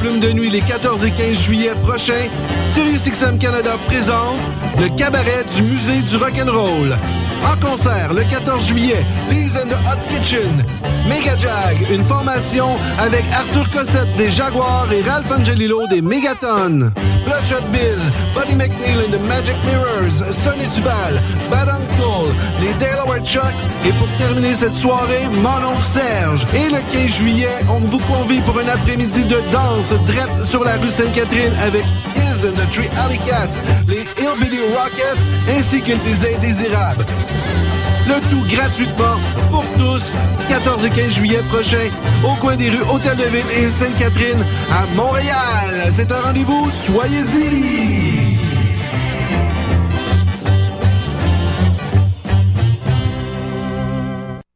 Plume 0.00 0.18
de 0.18 0.32
Nuit 0.32 0.50
les 0.50 0.62
14 0.62 1.04
et 1.04 1.12
15 1.12 1.38
juillet 1.38 1.70
prochains, 1.84 2.28
SiriusXM 2.68 3.38
Canada 3.38 3.76
présente 3.86 4.40
le 4.80 4.88
cabaret 4.96 5.44
du 5.54 5.62
musée 5.62 6.00
du 6.02 6.16
rock'n'roll. 6.16 6.96
En 7.44 7.56
concert 7.56 8.12
le 8.12 8.22
14 8.22 8.66
juillet, 8.66 9.04
Lee's 9.30 9.56
and 9.56 9.68
the 9.68 9.78
Hot 9.86 9.98
Kitchen, 10.08 10.64
Mega 11.08 11.36
Jag, 11.36 11.90
une 11.90 12.04
formation 12.04 12.66
avec 12.98 13.24
Arthur 13.32 13.70
Cossette 13.70 14.14
des 14.16 14.30
Jaguars 14.30 14.88
et 14.92 15.08
Ralph 15.08 15.30
Angelillo 15.30 15.86
des 15.88 16.02
Megaton. 16.02 16.92
Bloodshot 17.24 17.62
Bill, 17.72 17.98
Buddy 18.34 18.54
McNeil 18.56 18.98
and 19.06 19.12
the 19.12 19.20
Magic 19.28 19.56
Mirrors, 19.64 20.22
Sonny 20.34 20.66
Duval, 20.74 21.20
Bad 21.50 21.68
Uncle, 21.68 22.32
les 22.60 22.72
Delaware 22.84 23.24
Chucks 23.24 23.62
et 23.86 23.92
pour 23.92 24.08
terminer 24.18 24.54
cette 24.54 24.74
soirée, 24.74 25.28
mon 25.42 25.68
oncle 25.68 25.84
Serge. 25.84 26.46
Et 26.54 26.68
le 26.68 26.80
15 26.92 27.08
juillet, 27.08 27.48
on 27.68 27.78
vous 27.78 28.00
convie 28.00 28.40
pour 28.40 28.58
un 28.58 28.68
après-midi 28.68 29.24
de 29.24 29.36
danse 29.52 29.92
drette 30.06 30.44
sur 30.44 30.64
la 30.64 30.76
rue 30.76 30.90
Sainte-Catherine 30.90 31.52
avec 31.62 31.84
Is 32.16 32.46
and 32.46 32.52
the 32.52 32.70
Tree 32.72 32.90
Alley 33.04 33.18
Cats, 33.26 33.60
les 33.86 34.04
Hillbilly 34.20 34.60
Rockets 34.74 35.20
ainsi 35.56 35.80
que 35.80 35.92
les 35.92 36.34
Indésirables. 36.34 37.04
Le 38.08 38.20
tout 38.30 38.44
gratuitement 38.48 39.16
pour 39.50 39.64
tous, 39.78 40.12
14 40.48 40.84
et 40.84 40.90
15 40.90 41.10
juillet 41.10 41.42
prochain, 41.50 41.88
au 42.24 42.34
coin 42.40 42.56
des 42.56 42.70
rues 42.70 42.82
Hôtel 42.92 43.16
de 43.16 43.24
Ville 43.24 43.50
et 43.58 43.70
Sainte-Catherine 43.70 44.44
à 44.72 44.86
Montréal. 44.96 45.92
C'est 45.94 46.10
un 46.10 46.20
rendez-vous, 46.20 46.68
soyez-y! 46.86 48.30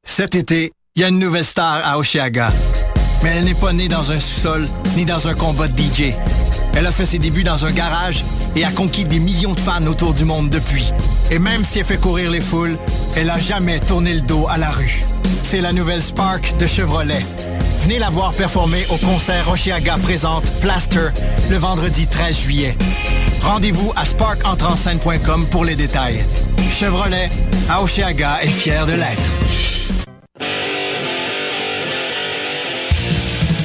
Cet 0.04 0.34
été, 0.34 0.72
il 0.94 1.02
y 1.02 1.04
a 1.04 1.08
une 1.08 1.18
nouvelle 1.18 1.44
star 1.44 1.80
à 1.84 1.98
Oshiaga. 1.98 2.52
Mais 3.24 3.30
elle 3.36 3.44
n'est 3.44 3.54
pas 3.54 3.72
née 3.72 3.88
dans 3.88 4.12
un 4.12 4.20
sous-sol 4.20 4.68
ni 4.96 5.04
dans 5.04 5.26
un 5.26 5.34
combat 5.34 5.66
de 5.66 5.76
DJ. 5.76 6.14
Elle 6.76 6.86
a 6.86 6.92
fait 6.92 7.06
ses 7.06 7.18
débuts 7.18 7.42
dans 7.42 7.64
un 7.64 7.72
garage 7.72 8.22
et 8.56 8.64
a 8.64 8.70
conquis 8.70 9.04
des 9.04 9.18
millions 9.18 9.52
de 9.52 9.60
fans 9.60 9.86
autour 9.86 10.14
du 10.14 10.24
monde 10.24 10.50
depuis. 10.50 10.92
Et 11.30 11.38
même 11.38 11.64
si 11.64 11.78
elle 11.78 11.84
fait 11.84 12.00
courir 12.00 12.30
les 12.30 12.40
foules, 12.40 12.78
elle 13.16 13.30
a 13.30 13.38
jamais 13.38 13.80
tourné 13.80 14.14
le 14.14 14.22
dos 14.22 14.46
à 14.48 14.58
la 14.58 14.70
rue. 14.70 15.04
C'est 15.42 15.60
la 15.60 15.72
nouvelle 15.72 16.02
Spark 16.02 16.56
de 16.58 16.66
Chevrolet. 16.66 17.24
Venez 17.82 17.98
la 17.98 18.10
voir 18.10 18.32
performer 18.32 18.84
au 18.90 18.96
concert 18.96 19.48
Oshiaga 19.50 19.96
présente 20.02 20.50
Plaster 20.60 21.08
le 21.50 21.56
vendredi 21.56 22.06
13 22.06 22.40
juillet. 22.40 22.78
Rendez-vous 23.42 23.92
à 23.96 24.04
sparkentrenscène.com 24.06 25.46
pour 25.50 25.64
les 25.64 25.76
détails. 25.76 26.24
Chevrolet, 26.70 27.28
à 27.68 27.82
Oshiaga 27.82 28.38
est 28.42 28.48
fier 28.48 28.86
de 28.86 28.92
l'être. 28.92 29.73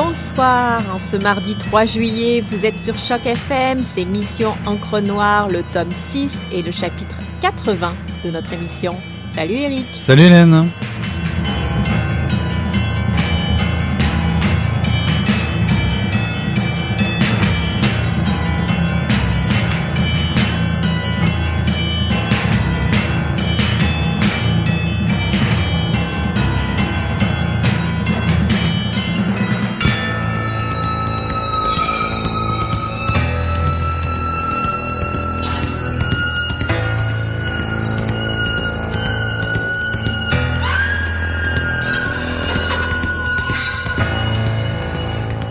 Bonsoir, 0.00 0.80
en 0.94 1.00
ce 1.00 1.16
mardi 1.16 1.56
3 1.56 1.84
juillet, 1.84 2.44
vous 2.52 2.64
êtes 2.64 2.78
sur 2.78 2.94
Choc 2.94 3.26
FM, 3.26 3.82
c'est 3.82 4.04
Mission 4.04 4.54
Encre 4.64 5.00
Noire, 5.00 5.48
le 5.48 5.64
tome 5.72 5.90
6 5.90 6.52
et 6.52 6.62
le 6.62 6.70
chapitre 6.70 7.16
80 7.42 7.92
de 8.24 8.30
notre 8.30 8.52
émission. 8.52 8.94
Salut 9.34 9.54
Eric 9.54 9.86
Salut 9.86 10.22
Hélène 10.22 10.62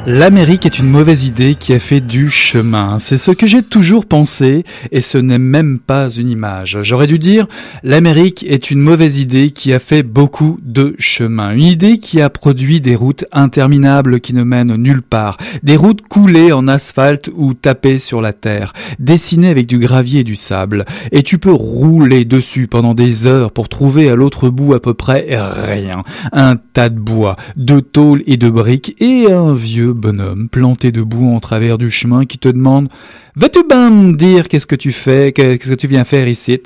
L'Amérique 0.10 0.66
est 0.66 0.80
une 0.80 0.90
mauvaise 0.90 1.26
idée 1.26 1.56
qui 1.56 1.74
a 1.74 1.80
fait 1.80 2.00
du 2.00 2.30
chemin. 2.30 2.98
C'est 2.98 3.18
ce 3.18 3.32
que 3.32 3.46
j'ai 3.46 3.62
toujours 3.62 4.06
pensé 4.06 4.64
et 4.94 5.02
ce 5.02 5.18
n'est 5.18 5.38
même 5.38 5.80
pas 5.80 6.08
une 6.10 6.30
image. 6.30 6.78
J'aurais 6.82 7.08
dû 7.08 7.20
dire 7.20 7.46
l'Amérique 7.84 8.46
est 8.48 8.72
une 8.72 8.80
mauvaise 8.80 9.20
idée 9.20 9.52
qui 9.52 9.74
a 9.74 9.80
fait 9.80 10.04
beaucoup 10.04 10.60
de 10.64 10.96
chemin. 10.98 11.52
Une 11.52 11.64
idée 11.64 11.98
qui 11.98 12.22
a 12.22 12.30
produit 12.30 12.80
des 12.80 12.96
routes 12.96 13.26
interminables 13.34 14.22
qui 14.22 14.34
ne 14.34 14.44
mènent 14.44 14.78
nulle 14.78 15.02
part. 15.02 15.36
Des 15.62 15.76
routes 15.76 16.08
coulées 16.08 16.54
en 16.54 16.70
asphalte 16.70 17.30
ou 17.36 17.54
tapées 17.54 17.98
sur 17.98 18.22
la 18.22 18.32
terre. 18.32 18.72
Dessinées 19.00 19.50
avec 19.50 19.68
du 19.68 19.78
gravier 19.78 20.22
et 20.22 20.24
du 20.24 20.38
sable. 20.38 20.86
Et 21.12 21.22
tu 21.22 21.38
peux 21.38 21.52
rouler 21.52 22.24
dessus 22.24 22.68
pendant 22.68 22.94
des 22.94 23.28
heures 23.28 23.52
pour 23.52 23.68
trouver 23.68 24.08
à 24.08 24.16
l'autre 24.16 24.48
bout 24.48 24.74
à 24.74 24.80
peu 24.80 24.94
près 24.94 25.38
rien. 25.66 26.04
Un 26.32 26.56
tas 26.56 26.88
de 26.88 26.98
bois, 26.98 27.36
de 27.58 27.82
tôles 27.82 28.24
et 28.26 28.38
de 28.38 28.50
briques 28.50 28.96
et 29.02 29.30
un 29.30 29.54
vieux 29.54 29.96
bonhomme 29.98 30.50
planté 30.50 30.92
debout 30.92 31.28
en 31.28 31.40
travers 31.40 31.78
du 31.78 31.90
chemin 31.90 32.26
qui 32.26 32.38
te 32.38 32.48
demande 32.48 32.90
Vas-tu 33.40 33.60
ben 33.70 34.14
dire 34.14 34.48
qu'est-ce 34.48 34.66
que 34.66 34.76
tu 34.76 34.92
fais, 34.92 35.32
qu'est-ce 35.32 35.70
que 35.70 35.76
tu 35.76 35.86
viens 35.86 36.06
faire 36.06 36.28
ici? 36.28 36.60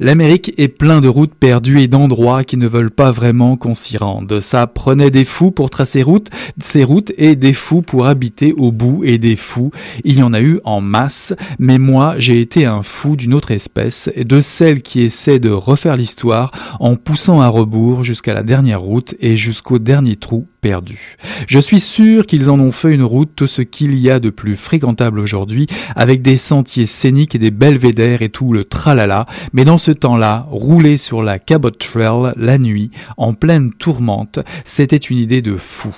L'Amérique 0.00 0.52
est 0.58 0.66
plein 0.66 1.00
de 1.00 1.06
routes 1.06 1.36
perdues 1.36 1.80
et 1.80 1.86
d'endroits 1.86 2.42
qui 2.42 2.56
ne 2.56 2.66
veulent 2.66 2.90
pas 2.90 3.12
vraiment 3.12 3.56
qu'on 3.56 3.76
s'y 3.76 3.96
rende. 3.96 4.40
Ça 4.40 4.66
prenait 4.66 5.12
des 5.12 5.24
fous 5.24 5.52
pour 5.52 5.70
tracer 5.70 6.02
route, 6.02 6.28
ces 6.58 6.82
routes 6.82 7.12
et 7.16 7.36
des 7.36 7.52
fous 7.52 7.80
pour 7.80 8.08
habiter 8.08 8.52
au 8.54 8.72
bout 8.72 9.04
et 9.04 9.18
des 9.18 9.36
fous. 9.36 9.70
Il 10.02 10.18
y 10.18 10.22
en 10.24 10.32
a 10.32 10.40
eu 10.40 10.58
en 10.64 10.80
masse, 10.80 11.32
mais 11.60 11.78
moi 11.78 12.16
j'ai 12.18 12.40
été 12.40 12.66
un 12.66 12.82
fou 12.82 13.14
d'une 13.14 13.32
autre 13.32 13.52
espèce, 13.52 14.10
de 14.16 14.40
celle 14.40 14.82
qui 14.82 15.02
essaie 15.02 15.38
de 15.38 15.50
refaire 15.50 15.94
l'histoire 15.94 16.50
en 16.80 16.96
poussant 16.96 17.40
à 17.40 17.46
rebours 17.46 18.02
jusqu'à 18.02 18.34
la 18.34 18.42
dernière 18.42 18.80
route 18.80 19.14
et 19.20 19.36
jusqu'au 19.36 19.78
dernier 19.78 20.16
trou 20.16 20.48
perdu. 20.60 21.16
Je 21.46 21.60
suis 21.60 21.78
sûr 21.78 22.26
qu'ils 22.26 22.50
en 22.50 22.58
ont 22.58 22.72
fait 22.72 22.92
une 22.92 23.04
route 23.04 23.30
tout 23.36 23.46
ce 23.46 23.62
qu'il 23.62 23.96
y 24.00 24.10
a 24.10 24.18
de 24.18 24.30
plus 24.30 24.56
fréquentable 24.56 25.20
aujourd'hui 25.20 25.68
avec 25.94 26.15
des 26.22 26.36
sentiers 26.36 26.86
scéniques 26.86 27.34
et 27.34 27.38
des 27.38 27.50
belvédères 27.50 28.22
et 28.22 28.28
tout 28.28 28.52
le 28.52 28.64
tralala, 28.64 29.24
mais 29.52 29.64
dans 29.64 29.78
ce 29.78 29.90
temps-là, 29.90 30.46
rouler 30.50 30.96
sur 30.96 31.22
la 31.22 31.38
Cabot 31.38 31.70
Trail 31.70 32.32
la 32.36 32.58
nuit, 32.58 32.90
en 33.16 33.34
pleine 33.34 33.72
tourmente, 33.72 34.38
c'était 34.64 34.96
une 34.96 35.18
idée 35.18 35.42
de 35.42 35.56
fou. 35.56 35.94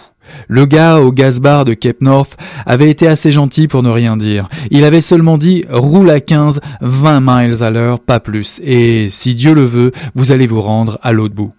Le 0.47 0.67
gars 0.67 0.99
au 0.99 1.13
gaz 1.13 1.41
bar 1.41 1.65
de 1.65 1.75
Cape 1.75 2.01
North 2.01 2.37
avait 2.67 2.91
été 2.91 3.07
assez 3.07 3.33
gentil 3.33 3.69
pour 3.69 3.83
ne 3.83 3.91
rien 3.91 4.17
dire. 4.17 4.49
Il 4.71 4.85
avait 4.85 5.01
seulement 5.01 5.39
dit 5.39 5.65
roule 5.71 6.11
à 6.11 6.21
15, 6.21 6.61
20 6.81 7.21
miles 7.21 7.63
à 7.63 7.71
l'heure, 7.71 8.01
pas 8.01 8.21
plus. 8.21 8.61
Et 8.63 9.09
si 9.09 9.35
Dieu 9.35 9.55
le 9.55 9.65
veut, 9.65 9.93
vous 10.15 10.33
allez 10.33 10.47
vous 10.47 10.63
rendre 10.63 10.99
à 11.03 11.13
l'autre 11.13 11.35
bout. 11.35 11.53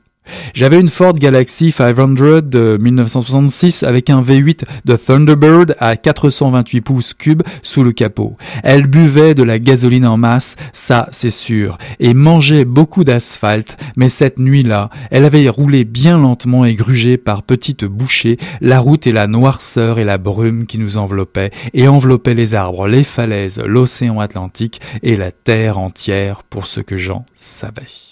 J'avais 0.54 0.80
une 0.80 0.90
Ford 0.90 1.14
Galaxy 1.14 1.72
500 1.72 2.42
de 2.44 2.78
1966 2.80 3.84
avec 3.84 4.10
un 4.10 4.22
V8 4.22 4.64
de 4.86 4.96
Thunderbird 4.96 5.76
à 5.80 5.96
428 5.96 6.82
pouces 6.82 7.14
cubes 7.14 7.44
sous 7.62 7.84
le 7.84 7.92
capot. 7.92 8.38
Elle 8.64 8.88
buvait 8.88 9.34
de 9.34 9.44
la 9.44 9.60
gasoline 9.60 10.06
en 10.06 10.18
masse, 10.18 10.56
ça 10.74 11.08
c'est 11.12 11.30
sûr, 11.30 11.78
et 12.00 12.14
mangeait 12.14 12.66
beaucoup 12.66 13.04
d'asphalte, 13.04 13.78
mais 13.96 14.10
cette 14.10 14.40
nuit-là, 14.40 14.90
elle 15.12 15.26
avait 15.26 15.48
roulé 15.50 15.84
bien 15.84 16.18
lentement 16.18 16.66
et 16.66 16.76
grugé 16.76 17.18
par 17.18 17.44
petites 17.44 17.86
bouchées 17.86 18.38
la 18.62 18.80
route 18.80 19.08
et 19.08 19.12
la 19.12 19.28
noirceur 19.28 20.00
et 20.00 20.06
la 20.06 20.18
brume 20.18 20.66
qui 20.66 20.78
nous 20.78 20.98
enveloppaient, 20.98 21.52
et 21.74 21.88
enveloppaient 21.88 22.34
les 22.34 22.56
arbres, 22.56 22.88
les 22.88 23.04
falaises, 23.04 23.62
l'océan 23.66 24.20
Atlantique 24.20 24.82
et 25.04 25.16
la 25.16 25.32
terre 25.32 25.78
entière 25.78 26.44
pour 26.44 26.66
ce 26.66 26.80
que 26.80 26.98
j'en 26.98 27.26
savais. 27.36 28.09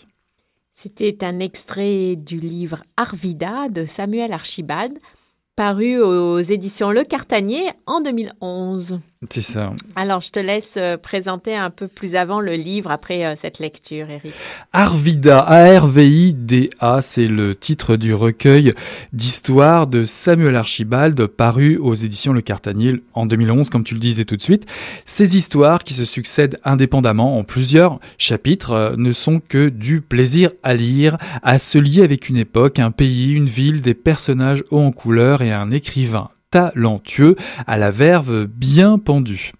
C'était 0.79 1.25
un 1.25 1.39
extrait 1.39 2.15
du 2.15 2.39
livre 2.39 2.83
Arvida 2.97 3.68
de 3.68 3.88
Samuel 3.88 4.31
Archibald, 4.31 5.00
paru 5.56 6.00
aux 6.00 6.38
éditions 6.39 6.91
Le 6.91 7.03
Cartanier 7.03 7.71
en 7.88 8.00
2011. 8.00 9.00
C'est 9.31 9.42
ça. 9.42 9.74
Alors, 9.96 10.22
je 10.22 10.30
te 10.30 10.40
laisse 10.40 10.75
euh, 10.78 10.96
présenter 10.96 11.56
un 11.56 11.72
peu 11.72 11.88
plus 11.88 12.16
avant 12.16 12.40
le 12.40 12.54
livre 12.54 12.92
après 12.92 13.25
euh, 13.25 13.34
cette 13.36 13.58
lecture, 13.58 14.08
Eric. 14.12 14.31
Arvida, 14.74 15.40
A-R-V-I-D-A, 15.40 17.02
c'est 17.02 17.25
le 17.25 17.56
titre 17.56 17.96
du 17.96 18.14
recueil 18.14 18.74
d'histoires 19.14 19.88
de 19.88 20.04
Samuel 20.04 20.56
Archibald, 20.56 21.25
paru 21.25 21.78
aux 21.78 21.96
éditions 21.96 22.31
Le 22.31 22.42
Cartanier 22.42 23.02
en 23.16 23.25
2011, 23.25 23.72
comme 23.72 23.84
tu 23.84 23.96
le 23.96 24.00
disais 24.00 24.24
tout 24.24 24.38
de 24.38 24.42
suite. 24.42 24.68
Ces 25.04 25.36
histoires, 25.36 25.84
qui 25.84 25.96
se 25.96 26.06
succèdent 26.06 26.60
indépendamment 26.64 27.40
en 27.40 27.44
plusieurs 27.44 28.00
chapitres, 28.19 28.74
euh, 28.74 28.96
ne 28.98 29.12
sont 29.12 29.40
que 29.40 29.69
du 29.69 30.02
plaisir 30.02 30.52
à 30.62 30.75
lire, 30.75 31.18
à 31.42 31.58
se 31.58 31.80
lier 31.80 32.04
avec 32.04 32.30
une 32.30 32.38
époque, 32.38 32.78
un 32.78 32.92
pays, 32.92 33.34
une 33.34 33.48
ville, 33.48 33.81
des 33.81 33.96
personnages 33.96 34.64
hauts 34.69 34.81
en 34.81 34.92
couleur 34.92 35.42
et 35.42 35.52
un 35.52 35.72
écrivain 35.72 36.30
talentueux, 36.51 37.35
à 37.65 37.77
la 37.77 37.91
verve 37.91 38.45
bien 38.45 38.97
pendue. 38.97 39.51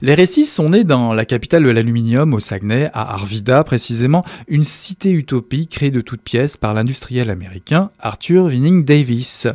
Les 0.00 0.14
récits 0.14 0.44
sont 0.44 0.70
nés 0.70 0.84
dans 0.84 1.14
la 1.14 1.24
capitale 1.24 1.64
de 1.64 1.70
l'aluminium, 1.70 2.34
au 2.34 2.40
Saguenay, 2.40 2.90
à 2.92 3.14
Arvida 3.14 3.64
précisément, 3.64 4.24
une 4.48 4.64
cité 4.64 5.10
utopie 5.12 5.66
créée 5.66 5.90
de 5.90 6.00
toutes 6.00 6.22
pièces 6.22 6.56
par 6.56 6.74
l'industriel 6.74 7.30
américain 7.30 7.90
Arthur 8.00 8.46
Winning 8.46 8.84
Davis. 8.84 9.46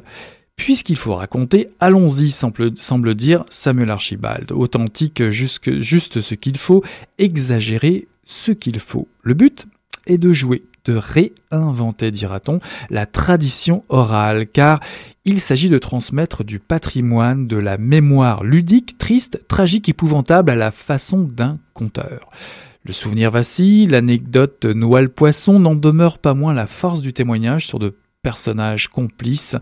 Puisqu'il 0.56 0.96
faut 0.96 1.14
raconter, 1.14 1.70
allons-y, 1.80 2.32
semble, 2.32 2.76
semble, 2.78 3.14
dire 3.14 3.46
Samuel 3.50 3.92
Archibald. 3.92 4.52
Authentique, 4.52 5.30
juste, 5.30 5.80
juste 5.80 6.22
ce 6.22 6.34
qu'il 6.34 6.58
faut, 6.58 6.84
exagérer 7.20 8.08
ce 8.26 8.52
qu'il 8.52 8.80
faut. 8.80 9.08
Le 9.22 9.36
but 9.36 9.68
est 10.08 10.18
de 10.18 10.34
jouer, 10.34 10.64
de 10.88 10.96
réinventer, 10.96 12.12
dira-t-on, 12.12 12.60
la 12.90 13.06
tradition 13.06 13.84
orale, 13.90 14.48
car 14.48 14.80
il 15.26 15.42
s'agit 15.42 15.70
de 15.70 15.78
transmettre 15.78 16.44
du 16.44 16.60
patrimoine, 16.60 17.48
de 17.48 17.58
la 17.58 17.78
mémoire 17.78 18.44
ludique, 18.44 18.98
triste, 18.98 19.46
tragique, 19.48 19.90
épouvantable 19.90 20.50
à 20.50 20.56
la 20.56 20.72
façon 20.72 21.24
d'un 21.24 21.60
conteur. 21.74 22.30
Le 22.86 22.94
souvenir 22.94 23.32
vacille, 23.32 23.86
l'anecdote 23.86 24.66
noie 24.66 25.02
le 25.02 25.10
poisson, 25.10 25.60
n'en 25.60 25.76
demeure 25.76 26.20
pas 26.20 26.34
moins 26.34 26.54
la 26.54 26.68
force 26.68 27.02
du 27.02 27.12
témoignage 27.12 27.68
sur 27.68 27.80
de 27.80 27.98
personnages 28.22 28.88
complices 28.88 29.56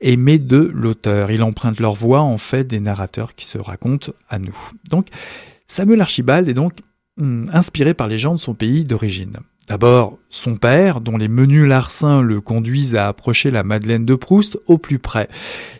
aimés 0.00 0.38
de 0.38 0.70
l'auteur. 0.74 1.30
Il 1.30 1.42
emprunte 1.42 1.80
leur 1.80 1.94
voix 1.94 2.20
en 2.20 2.38
fait 2.38 2.64
des 2.64 2.80
narrateurs 2.80 3.34
qui 3.34 3.46
se 3.46 3.58
racontent 3.58 4.12
à 4.28 4.38
nous. 4.38 4.56
Donc 4.88 5.08
Samuel 5.66 6.00
Archibald 6.00 6.48
est 6.48 6.54
donc 6.54 6.72
hum, 7.18 7.48
inspiré 7.52 7.94
par 7.94 8.08
les 8.08 8.18
gens 8.18 8.34
de 8.34 8.40
son 8.40 8.54
pays 8.54 8.84
d'origine. 8.84 9.38
D'abord, 9.70 10.18
son 10.30 10.56
père, 10.56 11.00
dont 11.00 11.16
les 11.16 11.28
menus 11.28 11.66
larcins 11.66 12.22
le 12.22 12.40
conduisent 12.40 12.94
à 12.94 13.08
approcher 13.08 13.50
la 13.50 13.64
Madeleine 13.64 14.04
de 14.04 14.14
Proust 14.14 14.58
au 14.66 14.78
plus 14.78 14.98
près. 14.98 15.28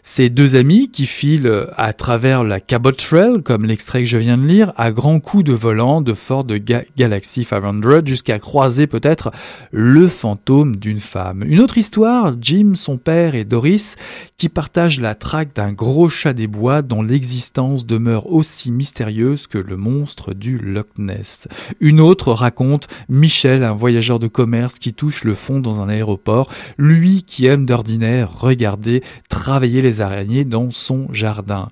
Ses 0.02 0.28
deux 0.28 0.56
amis 0.56 0.90
qui 0.90 1.06
filent 1.06 1.66
à 1.76 1.92
travers 1.92 2.42
la 2.42 2.60
Cabot 2.60 2.92
Trail, 2.92 3.42
comme 3.44 3.64
l'extrait 3.64 4.02
que 4.02 4.08
je 4.08 4.18
viens 4.18 4.36
de 4.36 4.46
lire, 4.46 4.72
à 4.76 4.90
grands 4.92 5.20
coups 5.20 5.44
de 5.44 5.52
volant 5.52 6.00
de 6.00 6.14
Ford 6.14 6.44
de 6.44 6.56
Galaxy 6.96 7.44
500 7.44 8.04
jusqu'à 8.04 8.38
croiser 8.38 8.86
peut-être 8.86 9.30
le 9.72 10.08
fantôme 10.08 10.76
d'une 10.76 10.98
femme. 10.98 11.42
Une 11.44 11.60
autre 11.60 11.78
histoire, 11.78 12.34
Jim, 12.40 12.72
son 12.74 12.96
père 12.96 13.34
et 13.34 13.44
Doris, 13.44 13.96
qui 14.36 14.48
partagent 14.48 15.00
la 15.00 15.14
traque 15.14 15.54
d'un 15.54 15.72
gros 15.72 16.08
chat 16.08 16.32
des 16.32 16.46
bois 16.48 16.82
dont 16.82 17.02
l'existence 17.02 17.86
demeure 17.86 18.32
aussi 18.32 18.72
mystérieuse 18.72 19.46
que 19.46 19.58
le 19.58 19.76
monstre 19.76 20.34
du 20.34 20.58
Loch 20.58 20.98
Ness. 20.98 21.46
Une 21.80 22.00
autre 22.00 22.32
raconte 22.32 22.88
Michel, 23.08 23.62
un 23.62 23.79
voyageur 23.80 24.20
de 24.20 24.28
commerce 24.28 24.78
qui 24.78 24.92
touche 24.92 25.24
le 25.24 25.34
fond 25.34 25.58
dans 25.58 25.80
un 25.80 25.88
aéroport, 25.88 26.48
lui 26.78 27.24
qui 27.24 27.46
aime 27.46 27.66
d'ordinaire 27.66 28.38
regarder 28.38 29.02
travailler 29.28 29.82
les 29.82 30.00
araignées 30.00 30.44
dans 30.44 30.70
son 30.70 31.12
jardin. 31.12 31.70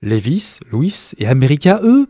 Levis, 0.00 0.60
Louis 0.70 1.10
et 1.18 1.26
America, 1.26 1.80
eux, 1.82 2.08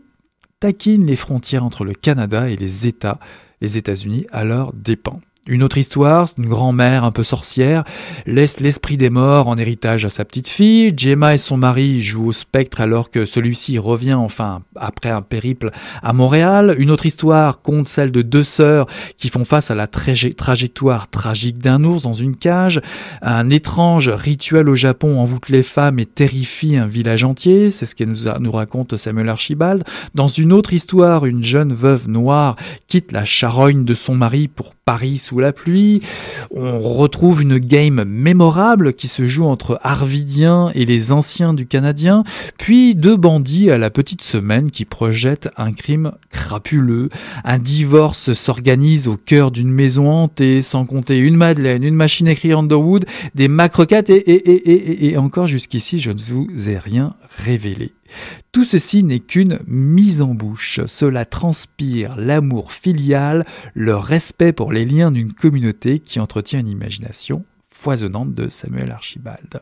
taquinent 0.61 1.07
les 1.07 1.17
frontières 1.17 1.65
entre 1.65 1.83
le 1.83 1.93
Canada 1.93 2.49
et 2.49 2.55
les 2.55 2.87
États, 2.87 3.19
les 3.59 3.77
États-Unis 3.77 4.27
à 4.31 4.45
leur 4.45 4.71
dépens. 4.73 5.19
Une 5.47 5.63
autre 5.63 5.79
histoire, 5.79 6.27
une 6.37 6.45
grand-mère 6.45 7.03
un 7.03 7.11
peu 7.11 7.23
sorcière 7.23 7.83
laisse 8.27 8.59
l'esprit 8.59 8.95
des 8.95 9.09
morts 9.09 9.47
en 9.47 9.57
héritage 9.57 10.05
à 10.05 10.09
sa 10.09 10.23
petite 10.23 10.47
fille. 10.47 10.93
Gemma 10.95 11.33
et 11.33 11.39
son 11.39 11.57
mari 11.57 11.99
jouent 11.99 12.27
au 12.27 12.31
spectre 12.31 12.79
alors 12.79 13.09
que 13.09 13.25
celui-ci 13.25 13.79
revient 13.79 14.13
enfin 14.13 14.61
après 14.75 15.09
un 15.09 15.23
périple 15.23 15.71
à 16.03 16.13
Montréal. 16.13 16.75
Une 16.77 16.91
autre 16.91 17.07
histoire 17.07 17.63
compte 17.63 17.87
celle 17.87 18.11
de 18.11 18.21
deux 18.21 18.43
sœurs 18.43 18.85
qui 19.17 19.29
font 19.29 19.43
face 19.43 19.71
à 19.71 19.75
la 19.75 19.87
trajectoire 19.87 21.09
tragique 21.09 21.57
d'un 21.57 21.83
ours 21.83 22.03
dans 22.03 22.13
une 22.13 22.35
cage. 22.35 22.79
Un 23.23 23.49
étrange 23.49 24.09
rituel 24.09 24.69
au 24.69 24.75
Japon 24.75 25.19
envoûte 25.19 25.49
les 25.49 25.63
femmes 25.63 25.97
et 25.97 26.05
terrifie 26.05 26.77
un 26.77 26.85
village 26.85 27.23
entier. 27.23 27.71
C'est 27.71 27.87
ce 27.87 27.95
que 27.95 28.03
nous 28.03 28.51
raconte 28.51 28.95
Samuel 28.95 29.29
Archibald. 29.29 29.85
Dans 30.13 30.27
une 30.27 30.53
autre 30.53 30.73
histoire, 30.73 31.25
une 31.25 31.41
jeune 31.41 31.73
veuve 31.73 32.07
noire 32.07 32.57
quitte 32.87 33.11
la 33.11 33.25
charogne 33.25 33.85
de 33.85 33.95
son 33.95 34.13
mari 34.13 34.47
pour 34.47 34.75
Paris 34.85 35.17
sous 35.17 35.39
la 35.39 35.53
pluie. 35.53 36.01
On 36.49 36.79
retrouve 36.79 37.41
une 37.41 37.57
game 37.57 38.03
mémorable 38.03 38.93
qui 38.93 39.07
se 39.07 39.25
joue 39.25 39.45
entre 39.45 39.79
Arvidiens 39.83 40.71
et 40.73 40.85
les 40.85 41.11
anciens 41.11 41.53
du 41.53 41.67
Canadien, 41.67 42.23
puis 42.57 42.95
deux 42.95 43.15
bandits 43.15 43.71
à 43.71 43.77
la 43.77 43.89
petite 43.89 44.23
semaine 44.23 44.71
qui 44.71 44.85
projettent 44.85 45.49
un 45.57 45.71
crime 45.71 46.11
crapuleux. 46.29 47.09
Un 47.43 47.59
divorce 47.59 48.33
s'organise 48.33 49.07
au 49.07 49.17
cœur 49.17 49.51
d'une 49.51 49.71
maison 49.71 50.09
hantée, 50.09 50.61
sans 50.61 50.85
compter 50.85 51.17
une 51.17 51.35
Madeleine, 51.35 51.83
une 51.83 51.95
machine 51.95 52.27
écrite 52.27 52.53
Underwood, 52.53 53.05
des 53.35 53.47
macrocates 53.47 54.09
et, 54.09 54.15
et, 54.15 54.71
et, 54.71 55.11
et 55.11 55.17
encore 55.17 55.47
jusqu'ici, 55.47 55.99
je 55.99 56.11
ne 56.11 56.19
vous 56.19 56.69
ai 56.69 56.77
rien 56.77 57.13
révélé. 57.37 57.91
Tout 58.51 58.63
ceci 58.63 59.03
n'est 59.03 59.19
qu'une 59.19 59.59
mise 59.67 60.21
en 60.21 60.33
bouche. 60.33 60.81
Cela 60.85 61.25
transpire 61.25 62.15
l'amour 62.15 62.71
filial, 62.71 63.45
le 63.73 63.95
respect 63.95 64.53
pour 64.53 64.71
les 64.71 64.85
liens 64.85 65.11
d'une 65.11 65.33
communauté 65.33 65.99
qui 65.99 66.19
entretient 66.19 66.59
une 66.59 66.69
imagination 66.69 67.45
foisonnante 67.81 68.35
de 68.35 68.47
Samuel 68.47 68.91
Archibald. 68.91 69.59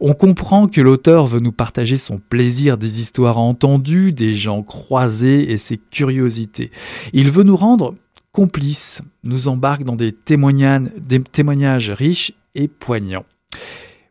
On 0.00 0.12
comprend 0.12 0.68
que 0.68 0.82
l'auteur 0.82 1.26
veut 1.26 1.40
nous 1.40 1.52
partager 1.52 1.96
son 1.96 2.18
plaisir 2.18 2.76
des 2.76 3.00
histoires 3.00 3.38
entendues, 3.38 4.12
des 4.12 4.34
gens 4.34 4.62
croisés 4.62 5.50
et 5.50 5.56
ses 5.56 5.78
curiosités. 5.78 6.70
Il 7.14 7.30
veut 7.30 7.44
nous 7.44 7.56
rendre 7.56 7.94
complices, 8.30 9.00
nous 9.24 9.48
embarque 9.48 9.84
dans 9.84 9.96
des 9.96 10.12
témoignages, 10.12 10.88
des 10.98 11.20
témoignages 11.20 11.90
riches 11.90 12.32
et 12.54 12.68
poignants. 12.68 13.24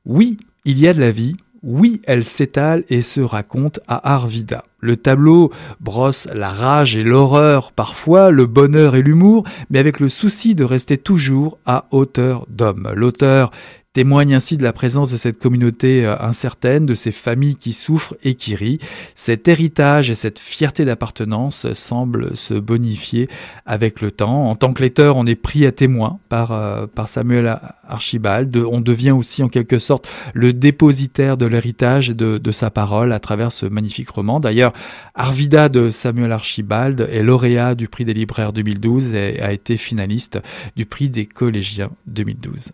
Oui, 0.06 0.38
il 0.66 0.80
y 0.80 0.88
a 0.88 0.94
de 0.94 1.00
la 1.00 1.12
vie, 1.12 1.36
oui, 1.64 2.02
elle 2.06 2.24
s'étale 2.24 2.84
et 2.90 3.02
se 3.02 3.22
raconte 3.22 3.80
à 3.88 4.14
Arvida. 4.14 4.66
Le 4.82 4.98
tableau 4.98 5.52
brosse 5.80 6.28
la 6.34 6.50
rage 6.50 6.98
et 6.98 7.04
l'horreur, 7.04 7.72
parfois 7.72 8.32
le 8.32 8.46
bonheur 8.46 8.96
et 8.96 9.02
l'humour, 9.02 9.44
mais 9.70 9.80
avec 9.80 10.00
le 10.00 10.10
souci 10.10 10.56
de 10.56 10.64
rester 10.64 10.98
toujours 10.98 11.58
à 11.66 11.86
hauteur 11.92 12.46
d'homme. 12.50 12.90
L'auteur 12.96 13.52
témoigne 13.94 14.34
ainsi 14.34 14.56
de 14.56 14.64
la 14.64 14.72
présence 14.72 15.12
de 15.12 15.18
cette 15.18 15.38
communauté 15.38 16.06
euh, 16.06 16.16
incertaine, 16.20 16.86
de 16.86 16.94
ces 16.94 17.12
familles 17.12 17.58
qui 17.58 17.74
souffrent 17.74 18.16
et 18.24 18.36
qui 18.36 18.56
rient. 18.56 18.80
Cet 19.16 19.48
héritage 19.48 20.10
et 20.10 20.16
cette 20.16 20.40
fierté 20.40 20.86
d'appartenance 20.86 21.72
semblent 21.74 22.36
se 22.38 22.54
bonifier 22.54 23.28
avec 23.66 24.02
le 24.02 24.12
temps. 24.12 24.50
En 24.50 24.56
tant 24.56 24.72
que 24.72 24.82
lecteur, 24.82 25.18
on 25.18 25.26
est 25.26 25.36
pris 25.36 25.66
à 25.66 25.72
témoin 25.72 26.20
par, 26.30 26.52
euh, 26.52 26.86
Samuel 27.06 27.60
Archibald. 27.88 28.56
On 28.56 28.80
devient 28.80 29.12
aussi 29.12 29.44
en 29.44 29.50
quelque 29.50 29.80
sorte 29.80 30.08
le 30.34 30.54
dépositaire 30.54 31.36
de 31.36 31.46
l'héritage 31.46 32.12
et 32.12 32.14
de, 32.14 32.38
de, 32.38 32.52
sa 32.52 32.70
parole 32.70 33.12
à 33.12 33.20
travers 33.20 33.52
ce 33.52 33.66
magnifique 33.66 34.10
roman. 34.10 34.40
D'ailleurs, 34.40 34.71
Arvida 35.16 35.70
de 35.70 35.90
Samuel 35.90 36.32
Archibald 36.32 37.02
est 37.02 37.24
lauréat 37.24 37.76
du 37.76 37.88
prix 37.88 38.06
des 38.06 38.14
libraires 38.14 38.54
2012 38.54 39.14
et 39.14 39.42
a 39.42 39.52
été 39.52 39.78
finaliste 39.78 40.40
du 40.76 40.86
prix 40.86 41.10
des 41.10 41.26
collégiens 41.26 41.92
2012. 42.08 42.72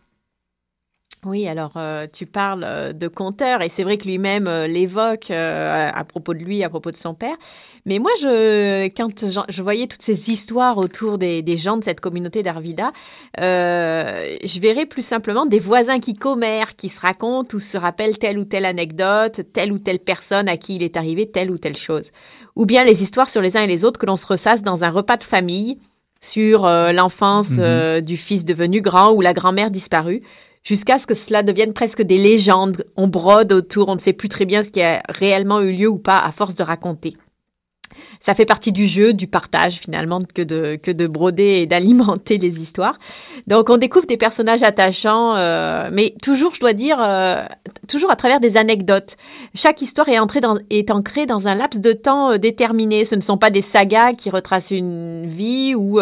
Oui, 1.27 1.45
alors 1.45 1.73
euh, 1.75 2.07
tu 2.11 2.25
parles 2.25 2.63
euh, 2.63 2.93
de 2.93 3.09
conteur 3.09 3.61
et 3.61 3.67
c'est 3.67 3.83
vrai 3.83 3.97
que 3.97 4.05
lui-même 4.05 4.47
euh, 4.47 4.65
l'évoque 4.65 5.29
à 5.29 6.03
propos 6.05 6.33
de 6.33 6.39
lui, 6.39 6.63
à 6.63 6.69
propos 6.69 6.89
de 6.89 6.95
son 6.95 7.13
père. 7.13 7.35
Mais 7.85 7.99
moi, 7.99 8.11
je, 8.21 8.85
quand 8.95 9.25
je, 9.49 9.61
voyais 9.61 9.87
toutes 9.87 10.01
ces 10.01 10.29
histoires 10.29 10.77
autour 10.77 11.17
des, 11.17 11.57
gens 11.57 11.75
de 11.75 11.83
cette 11.83 11.99
communauté 11.99 12.43
d'Arvida, 12.43 12.91
je 13.37 14.59
verrais 14.59 14.85
plus 14.85 15.05
simplement 15.05 15.45
des 15.45 15.59
voisins 15.59 15.99
qui 15.99 16.13
commèrent, 16.13 16.75
qui 16.75 16.87
se 16.87 16.99
racontent 17.01 17.55
ou 17.55 17.59
se 17.59 17.77
rappellent 17.77 18.17
telle 18.17 18.39
ou 18.39 18.45
telle 18.45 18.65
anecdote, 18.65 19.41
telle 19.53 19.71
ou 19.73 19.79
telle 19.79 19.99
personne 19.99 20.47
à 20.47 20.55
qui 20.55 20.75
il 20.75 20.83
est 20.83 20.95
arrivé 20.95 21.29
telle 21.29 21.51
ou 21.51 21.57
telle 21.57 21.77
chose. 21.77 22.11
Ou 22.55 22.65
bien 22.65 22.83
les 22.85 23.03
histoires 23.03 23.29
sur 23.29 23.41
les 23.41 23.57
uns 23.57 23.63
et 23.63 23.67
les 23.67 23.83
autres 23.83 23.99
que 23.99 24.05
l'on 24.05 24.15
se 24.15 24.27
ressasse 24.27 24.61
dans 24.61 24.83
un 24.83 24.89
repas 24.89 25.17
de 25.17 25.23
famille 25.23 25.77
sur 26.21 26.63
l'enfance 26.65 27.51
mhm. 27.51 28.01
du 28.01 28.17
fils 28.17 28.43
devenu 28.43 28.81
grand 28.81 29.11
ou 29.11 29.21
la 29.21 29.33
grand-mère 29.33 29.71
disparue 29.71 30.23
jusqu'à 30.67 30.99
ce 30.99 31.07
que 31.07 31.13
cela 31.13 31.43
devienne 31.43 31.71
presque 31.71 32.01
des 32.01 32.17
légendes. 32.17 32.83
On 32.97 33.07
brode 33.07 33.53
autour, 33.53 33.87
on 33.87 33.95
ne 33.95 33.99
sait 33.99 34.13
plus 34.13 34.27
très 34.27 34.45
bien 34.45 34.63
ce 34.63 34.71
qui 34.71 34.81
a 34.81 35.01
réellement 35.07 35.61
eu 35.61 35.71
lieu 35.71 35.87
ou 35.87 35.97
pas 35.97 36.19
à 36.19 36.31
force 36.31 36.55
de 36.55 36.63
raconter. 36.63 37.15
Ça 38.19 38.35
fait 38.35 38.45
partie 38.45 38.73
du 38.73 38.85
jeu, 38.85 39.13
du 39.13 39.27
partage 39.27 39.75
finalement, 39.75 40.19
que 40.35 40.41
de, 40.41 40.75
que 40.75 40.91
de 40.91 41.07
broder 41.07 41.61
et 41.61 41.65
d'alimenter 41.65 42.37
les 42.37 42.61
histoires. 42.61 42.97
Donc 43.47 43.69
on 43.69 43.77
découvre 43.77 44.05
des 44.05 44.17
personnages 44.17 44.61
attachants, 44.61 45.35
euh, 45.35 45.89
mais 45.91 46.13
toujours, 46.21 46.53
je 46.53 46.59
dois 46.59 46.73
dire, 46.73 46.97
euh, 47.01 47.45
toujours 47.87 48.11
à 48.11 48.17
travers 48.17 48.41
des 48.41 48.57
anecdotes. 48.57 49.15
Chaque 49.55 49.81
histoire 49.81 50.09
est, 50.09 50.19
entrée 50.19 50.41
dans, 50.41 50.59
est 50.69 50.91
ancrée 50.91 51.25
dans 51.25 51.47
un 51.47 51.55
laps 51.55 51.81
de 51.81 51.93
temps 51.93 52.31
euh, 52.31 52.37
déterminé. 52.37 53.05
Ce 53.05 53.15
ne 53.15 53.21
sont 53.21 53.37
pas 53.37 53.49
des 53.49 53.61
sagas 53.61 54.13
qui 54.13 54.29
retracent 54.29 54.71
une 54.71 55.25
vie 55.25 55.73
ou 55.73 55.99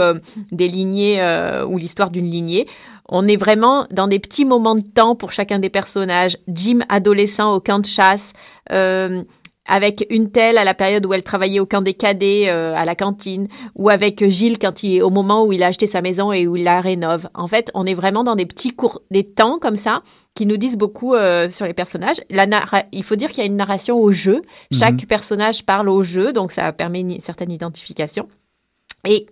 des 0.51 0.67
lignées 0.67 1.21
ou 1.67 1.77
l'histoire 1.77 2.09
d'une 2.09 2.29
lignée. 2.29 2.67
On 3.07 3.27
est 3.27 3.37
vraiment 3.37 3.87
dans 3.91 4.07
des 4.07 4.19
petits 4.19 4.45
moments 4.45 4.75
de 4.75 4.81
temps 4.81 5.15
pour 5.15 5.31
chacun 5.31 5.59
des 5.59 5.69
personnages. 5.69 6.37
Jim, 6.47 6.79
adolescent 6.89 7.53
au 7.53 7.59
camp 7.59 7.79
de 7.79 7.85
chasse, 7.85 8.33
euh, 8.71 9.23
avec 9.67 10.05
une 10.09 10.31
telle 10.31 10.57
à 10.57 10.63
la 10.63 10.73
période 10.73 11.05
où 11.05 11.13
elle 11.13 11.23
travaillait 11.23 11.59
au 11.59 11.65
camp 11.65 11.81
des 11.81 11.93
cadets 11.93 12.49
euh, 12.49 12.75
à 12.75 12.85
la 12.85 12.95
cantine, 12.95 13.47
ou 13.75 13.89
avec 13.89 14.27
Gilles 14.29 14.59
quand 14.59 14.83
il, 14.83 15.01
au 15.01 15.09
moment 15.09 15.45
où 15.45 15.53
il 15.53 15.63
a 15.63 15.67
acheté 15.67 15.87
sa 15.87 16.01
maison 16.01 16.31
et 16.31 16.47
où 16.47 16.55
il 16.55 16.63
la 16.63 16.81
rénove. 16.81 17.29
En 17.33 17.47
fait, 17.47 17.71
on 17.73 17.85
est 17.85 17.93
vraiment 17.93 18.23
dans 18.23 18.35
des 18.35 18.45
petits 18.45 18.71
cours, 18.71 19.01
des 19.11 19.23
temps 19.23 19.59
comme 19.59 19.77
ça 19.77 20.03
qui 20.35 20.45
nous 20.45 20.57
disent 20.57 20.77
beaucoup 20.77 21.15
euh, 21.15 21.49
sur 21.49 21.65
les 21.65 21.73
personnages. 21.73 22.17
La 22.29 22.45
il 22.91 23.03
faut 23.03 23.15
dire 23.15 23.29
qu'il 23.29 23.39
y 23.39 23.41
a 23.41 23.45
une 23.45 23.55
narration 23.55 23.97
au 23.97 24.11
jeu. 24.11 24.41
Chaque 24.71 25.01
mhm. 25.01 25.07
personnage 25.07 25.65
parle 25.65 25.89
au 25.89 26.03
jeu, 26.03 26.31
donc 26.31 26.51
ça 26.51 26.71
permet 26.71 26.99
une 27.01 27.19
certaine 27.19 27.51
identification. 27.51 28.27
Et 29.07 29.25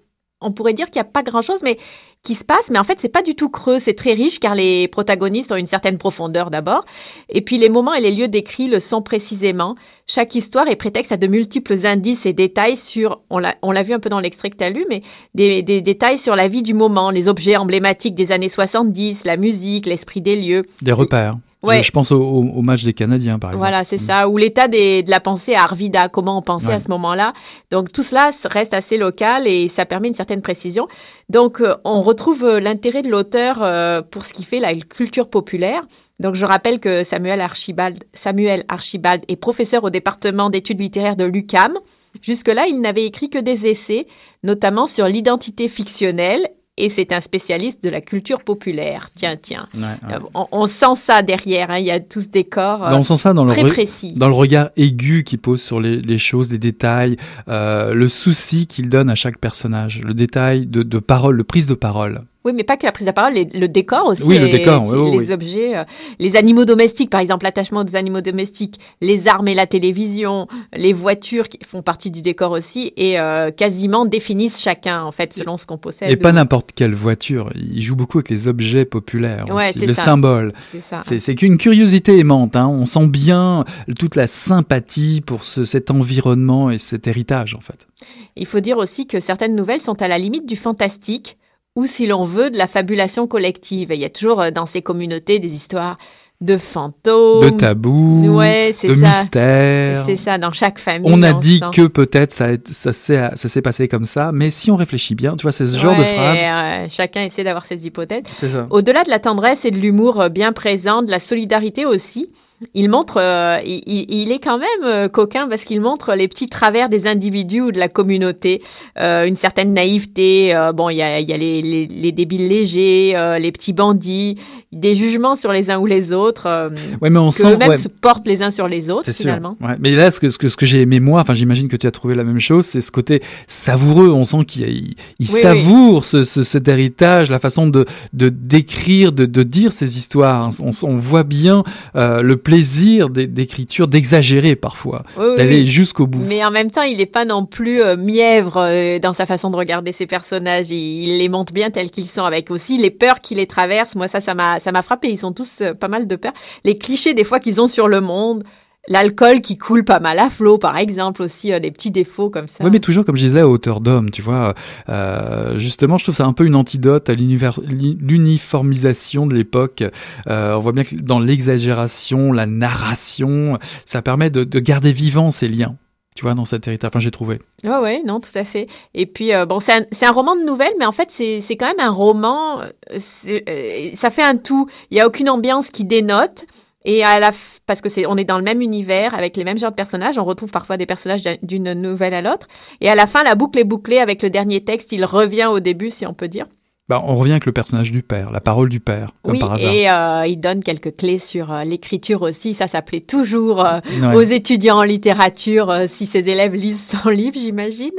on 0.44 0.52
pourrait 0.52 0.74
dire 0.74 0.88
qu'il 0.88 1.02
n'y 1.02 1.08
a 1.08 1.12
pas 1.12 1.24
grand-chose, 1.24 1.62
mais 1.64 1.78
qui 2.24 2.36
se 2.36 2.46
passe, 2.46 2.70
mais 2.72 2.80
en 2.80 2.84
fait, 2.84 3.00
c'est 3.00 3.10
pas 3.10 3.22
du 3.22 3.36
tout 3.36 3.50
creux, 3.50 3.80
c'est 3.80 3.94
très 3.94 4.14
riche 4.14 4.40
car 4.40 4.56
les 4.56 4.88
protagonistes 4.88 5.52
ont 5.52 5.58
une 5.58 5.66
certaine 5.66 5.98
profondeur 5.98 6.52
d'abord. 6.52 6.86
Et 7.30 7.42
puis 7.42 7.58
les 7.58 7.68
moments 7.68 7.94
et 7.94 8.00
les 8.00 8.12
lieux 8.12 8.30
décrits 8.30 8.68
le 8.68 8.80
sont 8.80 9.02
précisément. 9.02 9.76
Chaque 10.08 10.34
histoire 10.34 10.70
est 10.70 10.78
prétexte 10.78 11.12
à 11.12 11.18
de 11.18 11.28
multiples 11.28 11.86
indices 11.86 12.26
et 12.26 12.32
détails 12.32 12.78
sur, 12.78 13.22
on 13.30 13.40
l'a 13.40 13.84
vu 13.84 13.94
un 13.94 14.00
peu 14.00 14.10
dans 14.10 14.22
l'extrait 14.22 14.50
que 14.50 14.58
tu 14.58 14.64
as 14.64 14.70
lu, 14.70 14.86
mais 14.90 15.02
des, 15.36 15.64
des, 15.64 15.82
détails 15.82 16.18
sur 16.18 16.36
la 16.36 16.48
vie 16.48 16.62
du 16.62 16.74
moment, 16.74 17.12
les 17.12 17.28
objets 17.28 17.58
emblématiques 17.58 18.16
des 18.16 18.32
années 18.32 18.50
70, 18.50 19.26
la 19.26 19.36
musique, 19.36 19.86
l'esprit 19.86 20.22
des 20.22 20.38
lieux. 20.38 20.62
Des 20.82 20.94
repères. 20.94 21.36
Je, 21.64 21.92
pense 21.92 22.12
au, 22.12 22.62
match 22.62 22.84
des 22.84 22.94
Canadiens, 22.94 23.40
par 23.40 23.52
exemple. 23.52 23.60
Voilà, 23.62 23.84
c'est 23.84 23.98
ça. 23.98 24.28
Ou 24.28 24.38
l'état 24.38 24.68
de 24.68 25.10
la 25.10 25.20
pensée 25.20 25.56
à 25.56 25.64
Arvida, 25.64 26.10
comment 26.10 26.38
on 26.38 26.42
pensait 26.42 26.74
à 26.74 26.80
ce 26.80 26.90
moment-là. 26.90 27.34
Donc 27.72 27.92
tout 27.92 28.04
cela 28.04 28.32
reste 28.46 28.74
assez 28.74 28.98
local 28.98 29.48
et 29.48 29.68
ça 29.68 29.86
permet 29.86 30.10
une 30.10 30.14
certaine 30.14 30.42
précision. 30.42 30.88
Donc 31.30 31.62
euh, 31.62 31.76
on 31.86 32.02
retrouve 32.02 32.44
euh, 32.44 32.60
l'intérêt 32.60 33.02
de 33.02 33.10
l'auteur 33.10 33.64
euh, 33.64 34.02
pour 34.02 34.26
ce 34.26 34.34
qui 34.34 34.44
fait 34.44 34.60
la 34.60 34.76
culture 34.76 35.30
populaire. 35.30 35.84
Donc 36.20 36.36
je 36.36 36.46
rappelle 36.46 36.80
que 36.80 37.04
Samuel 37.04 37.42
Archibald, 37.42 38.04
Samuel 38.14 38.66
Archibald 38.68 39.24
est 39.28 39.36
professeur 39.36 39.84
au 39.84 39.90
département 39.90 40.50
d'études 40.50 40.82
littéraires 40.82 41.16
de 41.16 41.26
l'UCAM. 41.26 41.78
Jusque-là, 42.22 42.68
il 42.68 42.82
n'avait 42.82 43.06
écrit 43.06 43.30
que 43.30 43.40
des 43.40 43.68
essais, 43.68 44.08
notamment 44.44 44.86
sur 44.86 45.08
l'identité 45.08 45.68
fictionnelle 45.68 46.48
et 46.78 46.90
c'est 46.90 47.12
un 47.12 47.20
spécialiste 47.20 47.84
de 47.84 47.90
la 47.90 48.02
culture 48.02 48.44
populaire. 48.44 49.10
Tiens, 49.16 49.36
tiens. 49.40 49.68
Euh, 49.76 50.20
on, 50.52 50.66
sent 50.66 50.96
ça 50.96 51.22
derrière. 51.22 51.70
Hein. 51.70 51.78
Il 51.78 51.86
y 51.86 51.92
a 51.92 52.00
tout 52.00 52.20
ce 52.20 52.28
décor 52.28 52.80
ben, 52.80 52.98
on 52.98 53.04
sent 53.04 53.18
ça 53.18 53.34
dans 53.34 53.46
très 53.46 53.64
le 53.64 53.70
précis. 53.70 54.14
Dans 54.14 54.28
le 54.28 54.34
regard 54.34 54.70
aigu 54.76 55.24
qu'il 55.24 55.40
pose 55.40 55.62
sur 55.62 55.80
les, 55.80 56.18
choses, 56.18 56.52
les 56.52 56.58
détails, 56.58 57.18
euh, 57.48 57.94
le 57.94 58.08
souci 58.08 58.66
qu'il 58.66 58.90
donne 58.90 59.10
à 59.10 59.16
chaque 59.16 59.38
personnage, 59.38 60.02
le 60.04 60.14
détail 60.14 60.66
de, 60.66 60.82
de 60.82 61.00
parole, 61.00 61.36
le 61.36 61.44
prise 61.44 61.68
de 61.68 61.76
parole. 61.76 62.24
Oui, 62.46 62.52
mais 62.54 62.64
pas 62.64 62.76
que 62.76 62.86
la 62.86 62.92
prise 62.92 63.08
de 63.08 63.12
parole, 63.12 63.34
le 63.36 63.68
décor 63.68 64.08
aussi. 64.08 64.24
Oui, 64.24 64.38
le 64.38 64.50
décor, 64.50 64.84
les 65.06 65.32
objets, 65.32 65.78
euh, 65.78 65.84
les 66.20 66.36
animaux 66.36 66.66
domestiques, 66.66 67.10
par 67.10 67.22
exemple, 67.22 67.46
l'attachement 67.46 67.86
des 67.86 67.96
animaux 67.96 68.20
domestiques, 68.20 68.80
les 69.00 69.30
armes 69.30 69.48
et 69.48 69.54
la 69.54 69.66
télévision, 69.66 70.48
les 70.76 70.92
voitures 70.92 71.48
qui 71.48 71.60
font 71.66 71.82
partie 71.82 72.12
du 72.12 72.22
décor 72.22 72.52
aussi 72.52 72.92
et 72.98 73.18
euh, 73.18 73.50
quasiment 73.52 74.06
définissent 74.06 74.62
chacun, 74.62 75.04
en 75.04 75.12
fait, 75.14 75.32
selon 75.32 75.56
ce 75.56 75.66
qu'on 75.66 75.78
possède. 75.78 76.12
Et 76.12 76.18
pas 76.18 76.34
n'importe 76.34 76.72
quelle 76.76 76.94
voiture. 76.94 77.50
Il 77.56 77.82
joue 77.82 77.96
beaucoup 77.96 78.18
avec 78.18 78.30
les 78.30 78.48
objets 78.48 78.84
populaires, 78.84 79.46
ouais, 79.50 79.70
aussi, 79.70 79.86
les 79.86 79.94
symboles. 79.94 80.54
Ça. 80.80 81.00
C'est 81.04 81.36
qu'une 81.36 81.58
curiosité 81.58 82.18
aimante. 82.18 82.58
Hein. 82.58 82.68
On 82.68 82.84
sent 82.84 83.08
bien 83.08 83.64
toute 83.98 84.18
la 84.18 84.28
sympathie 84.28 85.22
pour 85.26 85.46
ce, 85.46 85.64
cet 85.64 85.92
environnement 85.92 86.70
et 86.70 86.78
cet 86.78 87.08
héritage, 87.08 87.56
en 87.56 87.62
fait. 87.62 87.88
Il 88.36 88.46
faut 88.46 88.60
dire 88.60 88.78
aussi 88.78 89.08
que 89.08 89.22
certaines 89.22 89.56
nouvelles 89.56 89.80
sont 89.80 90.02
à 90.02 90.10
la 90.10 90.18
limite 90.18 90.46
du 90.46 90.58
fantastique 90.58 91.38
ou 91.76 91.86
si 91.86 92.06
l'on 92.08 92.24
veut, 92.24 92.50
de 92.50 92.58
la 92.58 92.68
fabulation 92.68 93.28
collective. 93.28 93.92
il 93.92 94.00
y 94.00 94.06
a 94.06 94.10
toujours 94.10 94.42
euh, 94.42 94.52
dans 94.52 94.66
ces 94.66 94.82
communautés 94.82 95.40
des 95.40 95.54
histoires 95.54 95.98
de 96.42 96.58
fantômes, 96.58 97.52
de 97.52 97.58
tabous, 97.58 98.28
ouais, 98.28 98.72
de 98.84 98.94
mystères. 98.96 100.04
C'est 100.06 100.18
ça, 100.18 100.38
dans 100.38 100.52
chaque 100.52 100.78
famille. 100.78 101.10
On 101.12 101.24
a 101.24 101.32
dit 101.32 101.62
que 101.72 101.88
peut-être 101.88 102.32
ça, 102.32 102.50
ça 102.72 102.92
s'est 103.36 103.62
passé 103.62 103.88
comme 103.88 104.04
ça, 104.04 104.32
mais 104.34 104.50
si 104.50 104.70
on 104.70 104.76
réfléchit 104.76 105.16
bien, 105.16 105.38
tu 105.38 105.44
vois, 105.44 105.54
c'est 105.54 105.68
ce 105.68 105.78
genre 105.78 105.96
de 105.96 106.04
phrase. 106.04 106.92
chacun 106.92 107.22
essaie 107.24 107.46
d'avoir 107.46 107.66
ses 107.66 107.88
hypothèses. 107.88 108.24
Au-delà 108.72 109.04
de 109.04 109.10
la 109.10 109.20
tendresse 109.20 109.64
et 109.64 109.72
de 109.72 109.78
l'humour 109.78 110.20
euh, 110.20 110.30
bien 110.30 110.52
présent, 110.52 111.02
de 111.02 111.12
la 111.12 111.20
solidarité 111.20 111.86
aussi, 111.86 112.30
il 112.74 112.90
montre, 112.90 113.18
euh, 113.18 113.60
il, 113.66 114.32
est 114.32 114.40
quand 114.40 114.58
même 114.58 114.68
euh, 114.84 115.08
coquin 115.08 115.48
parce 115.48 115.64
qu'il 115.64 115.82
montre 115.82 116.16
les 116.16 116.28
petits 116.28 116.48
travers 116.48 116.90
des 116.90 117.08
individus 117.08 117.62
ou 117.62 117.72
de 117.72 117.80
la 117.80 117.88
communauté, 117.88 118.62
euh, 119.00 119.26
une 119.26 119.36
certaine 119.36 119.74
naïveté. 119.74 120.54
bon, 120.74 120.90
il 120.90 120.98
y 120.98 121.02
a, 121.02 121.20
les, 121.20 122.12
débiles 122.12 122.48
légers, 122.48 123.16
les 123.40 123.52
petits 123.52 123.74
bandits, 123.74 124.38
des 124.72 124.96
jugements 124.96 125.36
sur 125.36 125.52
les 125.52 125.70
uns 125.70 125.80
ou 125.80 125.86
les 125.86 126.14
autres. 126.14 126.70
ouais, 127.02 127.10
mais 127.10 127.20
on 127.20 127.30
que 127.30 127.54
eux-mêmes 127.54 127.76
se 127.76 127.88
portent 127.88 128.28
les 128.28 128.42
uns 128.42 128.52
sur 128.52 128.68
les 128.68 128.90
autres 128.90 129.12
finalement. 129.12 129.58
Mais 129.80 129.92
là, 129.92 130.12
ce 130.12 130.20
que, 130.20 130.30
ce 130.30 130.38
que, 130.38 130.48
ce 130.48 130.58
que 130.58 130.66
j'ai 130.66 130.82
aimé 130.82 131.00
moi, 131.00 131.22
enfin 131.22 131.34
j'imagine 131.34 131.68
que 131.68 131.78
tu 131.78 131.88
as 131.88 131.92
trouvé 131.92 132.16
la 132.16 132.24
même 132.24 132.40
chose, 132.40 132.66
c'est 132.66 132.82
ce 132.82 132.92
côté 132.92 133.22
savoureux. 133.48 134.10
On 134.10 134.24
sent 134.24 134.46
qu'il 134.46 134.96
il, 135.20 135.28
savoure 135.28 136.06
Ce, 136.06 136.24
cet 136.24 136.68
héritage, 136.68 137.30
la 137.30 137.40
façon 137.40 137.68
de, 137.68 137.86
de 138.14 138.30
décrire, 138.30 139.12
de, 139.12 139.26
de 139.26 139.44
dire 139.44 139.74
ces 139.74 139.98
histoires. 139.98 140.50
On, 140.60 140.72
on 140.84 140.96
voit 140.96 141.24
bien 141.24 141.64
le 141.96 142.36
plaisir 142.36 142.53
plaisir 142.54 143.10
d'écriture, 143.10 143.88
d'exagérer 143.88 144.56
parfois, 144.56 145.04
d'aller 145.18 145.66
jusqu'au 145.66 146.06
bout. 146.06 146.20
Mais 146.20 146.46
en 146.46 146.52
même 146.52 146.70
temps, 146.70 146.84
il 146.84 146.98
n'est 146.98 147.06
pas 147.08 147.26
non 147.26 147.46
plus 147.46 147.82
euh, 147.82 147.98
mièvre 147.98 148.58
euh, 148.58 149.00
dans 149.00 149.14
sa 149.14 149.26
façon 149.26 149.50
de 149.50 149.56
regarder 149.56 149.92
ses 149.92 150.06
personnages. 150.06 150.70
Il, 150.70 151.18
les 151.18 151.30
montre 151.30 151.52
bien 151.52 151.72
tels 151.72 151.90
qu'ils 151.90 152.08
sont, 152.08 152.26
avec 152.26 152.52
aussi 152.52 152.78
les 152.78 152.92
peurs 152.92 153.20
qui 153.20 153.34
les 153.34 153.48
traversent. 153.48 153.96
Moi, 153.96 154.08
ça, 154.08 154.22
ça 154.22 154.34
m'a 154.36 154.82
frappé. 154.84 155.10
Ils 155.10 155.18
sont 155.18 155.34
tous 155.34 155.62
euh, 155.62 155.74
pas 155.74 155.88
mal 155.88 156.06
de 156.06 156.16
peurs. 156.16 156.34
Les 156.64 156.78
clichés 156.78 157.16
des 157.16 157.24
fois 157.24 157.40
qu'ils 157.40 157.60
ont 157.60 157.68
sur 157.68 157.88
le 157.88 158.02
monde. 158.02 158.44
L'alcool 158.90 159.42
qui 159.42 159.58
coule 159.58 159.86
pas 159.86 160.00
mal 160.00 160.20
à 160.20 160.30
flot, 160.30 160.58
par 160.58 160.78
exemple, 160.78 161.22
aussi, 161.22 161.54
euh, 161.54 161.60
des 161.60 161.72
petits 161.72 161.92
défauts 161.92 162.30
comme 162.30 162.48
ça. 162.48 162.64
Oui, 162.64 162.70
mais 162.72 162.80
toujours, 162.80 163.06
comme 163.06 163.16
je 163.16 163.22
disais, 163.22 163.40
à 163.40 163.48
hauteur 163.48 163.80
d'homme, 163.80 164.12
tu 164.12 164.22
vois. 164.22 164.54
Euh, 164.90 165.58
justement, 165.58 165.98
je 165.98 166.04
trouve 166.04 166.16
ça 166.16 166.26
un 166.26 166.34
peu 166.34 166.46
une 166.46 166.56
antidote 166.56 167.10
à 167.10 167.14
l'uniformisation 167.14 169.26
de 169.26 169.36
l'époque. 169.36 169.84
Euh, 170.28 170.56
on 170.56 170.60
voit 170.60 170.74
bien 170.74 170.84
que 170.84 170.96
dans 170.96 171.20
l'exagération, 171.20 172.34
la 172.34 172.46
narration, 172.46 173.58
ça 173.86 174.02
permet 174.02 174.30
de, 174.30 174.44
de 174.44 174.60
garder 174.60 174.92
vivant 174.92 175.32
ces 175.32 175.48
liens 175.48 175.78
tu 176.16 176.24
vois, 176.24 176.34
dans 176.34 176.46
cet 176.46 176.68
héritage. 176.68 176.90
Enfin, 176.90 177.00
j'ai 177.00 177.12
trouvé. 177.12 177.40
Oui, 177.64 177.70
ouais, 177.70 178.02
non, 178.06 178.20
tout 178.20 178.32
à 178.36 178.44
fait. 178.44 178.68
Et 178.94 179.06
puis, 179.06 179.34
euh, 179.34 179.46
bon, 179.46 179.60
c'est 179.60 179.74
un, 179.74 179.86
un, 180.02 180.12
roman 180.12 180.36
de 180.36 180.44
nouvelles, 180.44 180.74
mais 180.80 180.86
en 180.86 180.92
fait, 180.92 181.10
c'est 181.10 181.56
quand 181.58 181.68
même 181.68 181.80
un 181.80 181.90
roman. 181.90 182.62
Euh, 182.62 183.90
ça 183.96 184.10
fait 184.10 184.24
un 184.24 184.38
tout. 184.38 184.68
Il 184.92 184.96
n'y 184.96 185.02
a 185.02 185.08
aucune 185.08 185.30
ambiance 185.30 185.70
qui 185.70 185.86
dénote. 185.86 186.46
Et 186.86 187.04
à 187.04 187.20
la 187.20 187.32
parce 187.66 187.82
que 187.82 187.90
c'est 187.90 188.06
on 188.06 188.18
est 188.18 188.26
dans 188.26 188.38
le 188.38 188.44
même 188.44 188.62
univers 188.62 189.14
avec 189.14 189.38
les 189.38 189.44
mêmes 189.44 189.58
genres 189.58 189.72
de 189.72 189.76
personnages, 189.76 190.18
on 190.18 190.24
retrouve 190.24 190.52
parfois 190.52 190.78
des 190.78 190.86
personnages 190.86 191.24
d'une 191.42 191.74
nouvelle 191.74 192.14
à 192.14 192.22
l'autre. 192.22 192.48
Et 192.82 192.90
à 192.90 192.96
la 192.96 193.08
fin, 193.08 193.24
la 193.24 193.36
boucle 193.36 193.60
est 193.60 193.64
bouclée 193.64 194.00
avec 194.00 194.22
le 194.22 194.30
dernier 194.30 194.64
texte. 194.64 194.92
Il 194.92 195.06
revient 195.06 195.46
au 195.46 195.60
début, 195.60 195.90
si 195.90 196.06
on 196.06 196.14
peut 196.14 196.28
dire. 196.28 196.46
Bah, 196.94 197.04
on 197.08 197.16
revient 197.16 197.32
avec 197.32 197.48
le 197.48 197.52
personnage 197.52 197.92
du 197.92 198.04
père, 198.04 198.30
la 198.30 198.40
parole 198.40 198.70
du 198.70 198.80
père, 198.80 199.14
comme 199.24 199.34
oui, 199.34 199.40
par 199.40 199.54
hasard. 199.54 199.74
et 199.74 199.90
euh, 199.90 200.28
il 200.28 200.38
donne 200.38 200.64
quelques 200.64 200.96
clés 200.96 201.18
sur 201.18 201.52
euh, 201.52 201.64
l'écriture 201.64 202.22
aussi. 202.22 202.54
Ça, 202.54 202.68
ça 202.68 202.84
plaît 202.84 203.00
toujours 203.02 203.66
euh, 203.66 203.80
aux 204.14 204.22
étudiants 204.22 204.78
en 204.78 204.84
littérature 204.84 205.74
si 205.88 206.06
ses 206.06 206.30
élèves 206.30 206.54
lisent 206.54 206.96
son 207.02 207.10
livre, 207.10 207.36
j'imagine. 207.36 207.90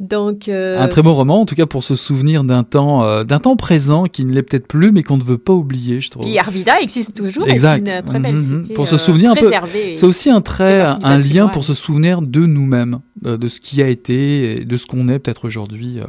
Donc 0.00 0.48
un 0.48 0.86
très 0.88 1.02
bon 1.02 1.12
roman, 1.12 1.40
en 1.40 1.46
tout 1.46 1.54
cas 1.54 1.66
pour 1.66 1.82
se 1.84 1.94
souvenir 1.94 2.44
d'un 2.44 2.62
temps, 2.62 3.24
d'un 3.24 3.38
temps 3.38 3.56
présent 3.56 4.04
qui 4.04 4.24
ne 4.24 4.32
l'est 4.32 4.42
peut-être 4.42 4.66
plus, 4.68 4.92
mais 4.92 5.02
qu'on 5.02 5.16
ne 5.16 5.24
veut 5.24 5.38
pas 5.38 5.52
oublier, 5.52 6.00
je 6.00 6.10
trouve. 6.10 6.24
Puis 6.24 6.38
Arvida 6.38 6.80
existe 6.80 7.16
toujours. 7.16 7.48
Exact. 7.48 7.80
Une 7.80 8.02
très 8.02 8.20
belle 8.20 8.38
cité, 8.38 8.74
pour 8.74 8.86
se 8.86 8.96
souvenir 8.96 9.32
un 9.32 9.34
peu. 9.34 9.50
C'est 9.94 10.06
aussi 10.06 10.30
un 10.30 10.40
trait, 10.40 10.82
un 11.02 11.18
lien 11.18 11.48
pour 11.48 11.64
se 11.64 11.74
souvenir 11.74 12.22
de 12.22 12.46
nous-mêmes, 12.46 13.00
de 13.22 13.48
ce 13.48 13.60
qui 13.60 13.82
a 13.82 13.88
été, 13.88 14.60
et 14.60 14.64
de 14.64 14.76
ce 14.76 14.86
qu'on 14.86 15.08
est 15.08 15.18
peut-être 15.18 15.46
aujourd'hui. 15.46 16.00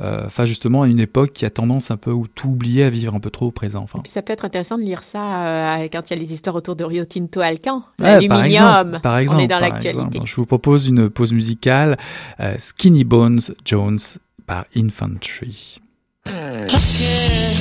Euh, 0.00 0.22
Enfin, 0.26 0.44
justement, 0.44 0.82
à 0.82 0.86
une 0.88 1.00
époque 1.00 1.32
qui 1.32 1.44
a 1.44 1.50
tendance 1.50 1.90
un 1.90 1.96
peu 1.96 2.10
ou 2.10 2.26
tout 2.26 2.48
oublier 2.48 2.84
à 2.84 2.90
vivre 2.90 3.14
un 3.14 3.20
peu 3.20 3.30
trop 3.30 3.46
au 3.46 3.50
présent. 3.50 3.82
Enfin, 3.82 4.00
Puis 4.02 4.10
ça 4.12 4.22
peut 4.22 4.32
être 4.32 4.44
intéressant 4.44 4.76
de 4.78 4.82
lire 4.82 5.02
ça 5.02 5.46
euh, 5.46 5.88
quand 5.92 6.10
il 6.10 6.14
y 6.14 6.16
a 6.16 6.20
les 6.20 6.32
histoires 6.32 6.54
autour 6.56 6.76
de 6.76 6.84
Rio 6.84 7.04
Tinto 7.04 7.40
Alcan, 7.40 7.84
Ouais, 7.98 8.04
par 8.26 8.38
l'aluminium. 8.38 8.44
exemple, 8.46 9.00
par 9.02 9.18
exemple, 9.18 9.40
On 9.40 9.44
est 9.44 9.46
dans 9.48 9.58
l'actualité. 9.58 10.20
Je 10.24 10.34
vous 10.36 10.46
propose 10.46 10.88
une 10.88 11.08
pause 11.10 11.32
musicale, 11.32 11.96
euh, 12.40 12.54
Skinny 12.58 13.04
Bones 13.04 13.40
Jones 13.64 13.98
par 14.46 14.64
Infantry. 14.76 15.78
Things 16.26 17.53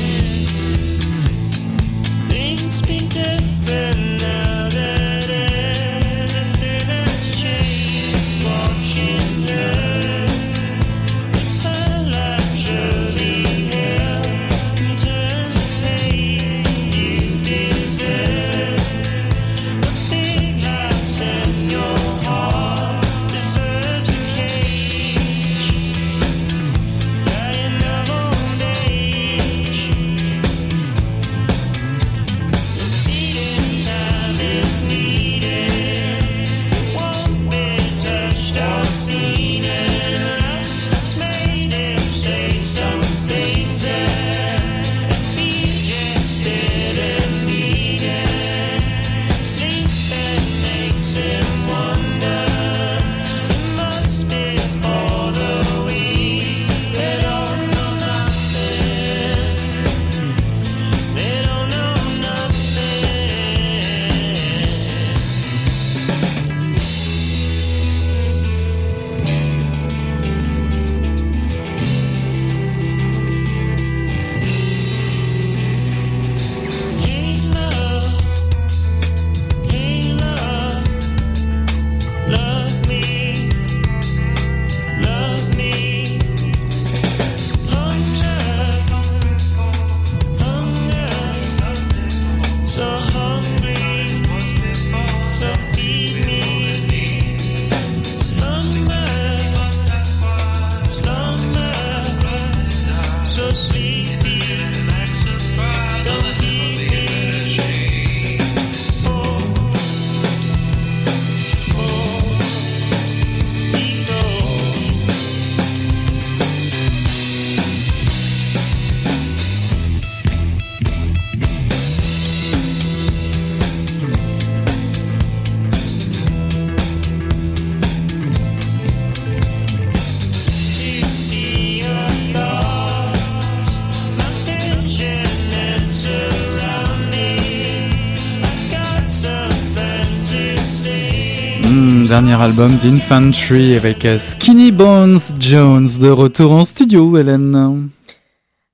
album 142.41 142.77
d'Infantry 142.77 143.75
avec 143.75 144.05
euh, 144.05 144.17
Skinny 144.17 144.71
Bones 144.71 145.19
Jones 145.39 145.87
de 145.99 146.09
retour 146.09 146.51
en 146.51 146.63
studio, 146.63 147.17
Hélène. 147.17 147.89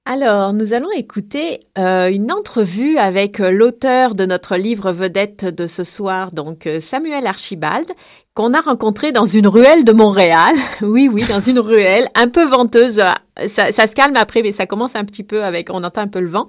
Alors, 0.05 0.53
nous 0.53 0.73
allons 0.73 0.91
écouter 0.91 1.59
euh, 1.77 2.09
une 2.11 2.31
entrevue 2.31 2.97
avec 2.97 3.39
euh, 3.39 3.51
l'auteur 3.51 4.15
de 4.15 4.25
notre 4.25 4.55
livre 4.55 4.91
vedette 4.91 5.45
de 5.45 5.67
ce 5.67 5.83
soir, 5.83 6.31
donc 6.31 6.67
Samuel 6.79 7.27
Archibald, 7.27 7.87
qu'on 8.39 8.53
a 8.53 8.61
rencontré 8.61 9.11
dans 9.11 9.25
une 9.25 9.47
ruelle 9.47 9.83
de 9.83 9.91
Montréal. 9.91 10.55
oui, 10.81 11.09
oui, 11.11 11.25
dans 11.27 11.41
une 11.41 11.59
ruelle 11.59 12.07
un 12.15 12.29
peu 12.29 12.45
venteuse. 12.45 13.03
Ça, 13.47 13.73
ça 13.73 13.85
se 13.85 13.93
calme 13.93 14.15
après, 14.15 14.41
mais 14.41 14.53
ça 14.53 14.65
commence 14.65 14.95
un 14.95 15.03
petit 15.03 15.23
peu 15.23 15.43
avec, 15.43 15.69
on 15.69 15.83
entend 15.83 15.99
un 15.99 16.07
peu 16.07 16.21
le 16.21 16.29
vent. 16.29 16.47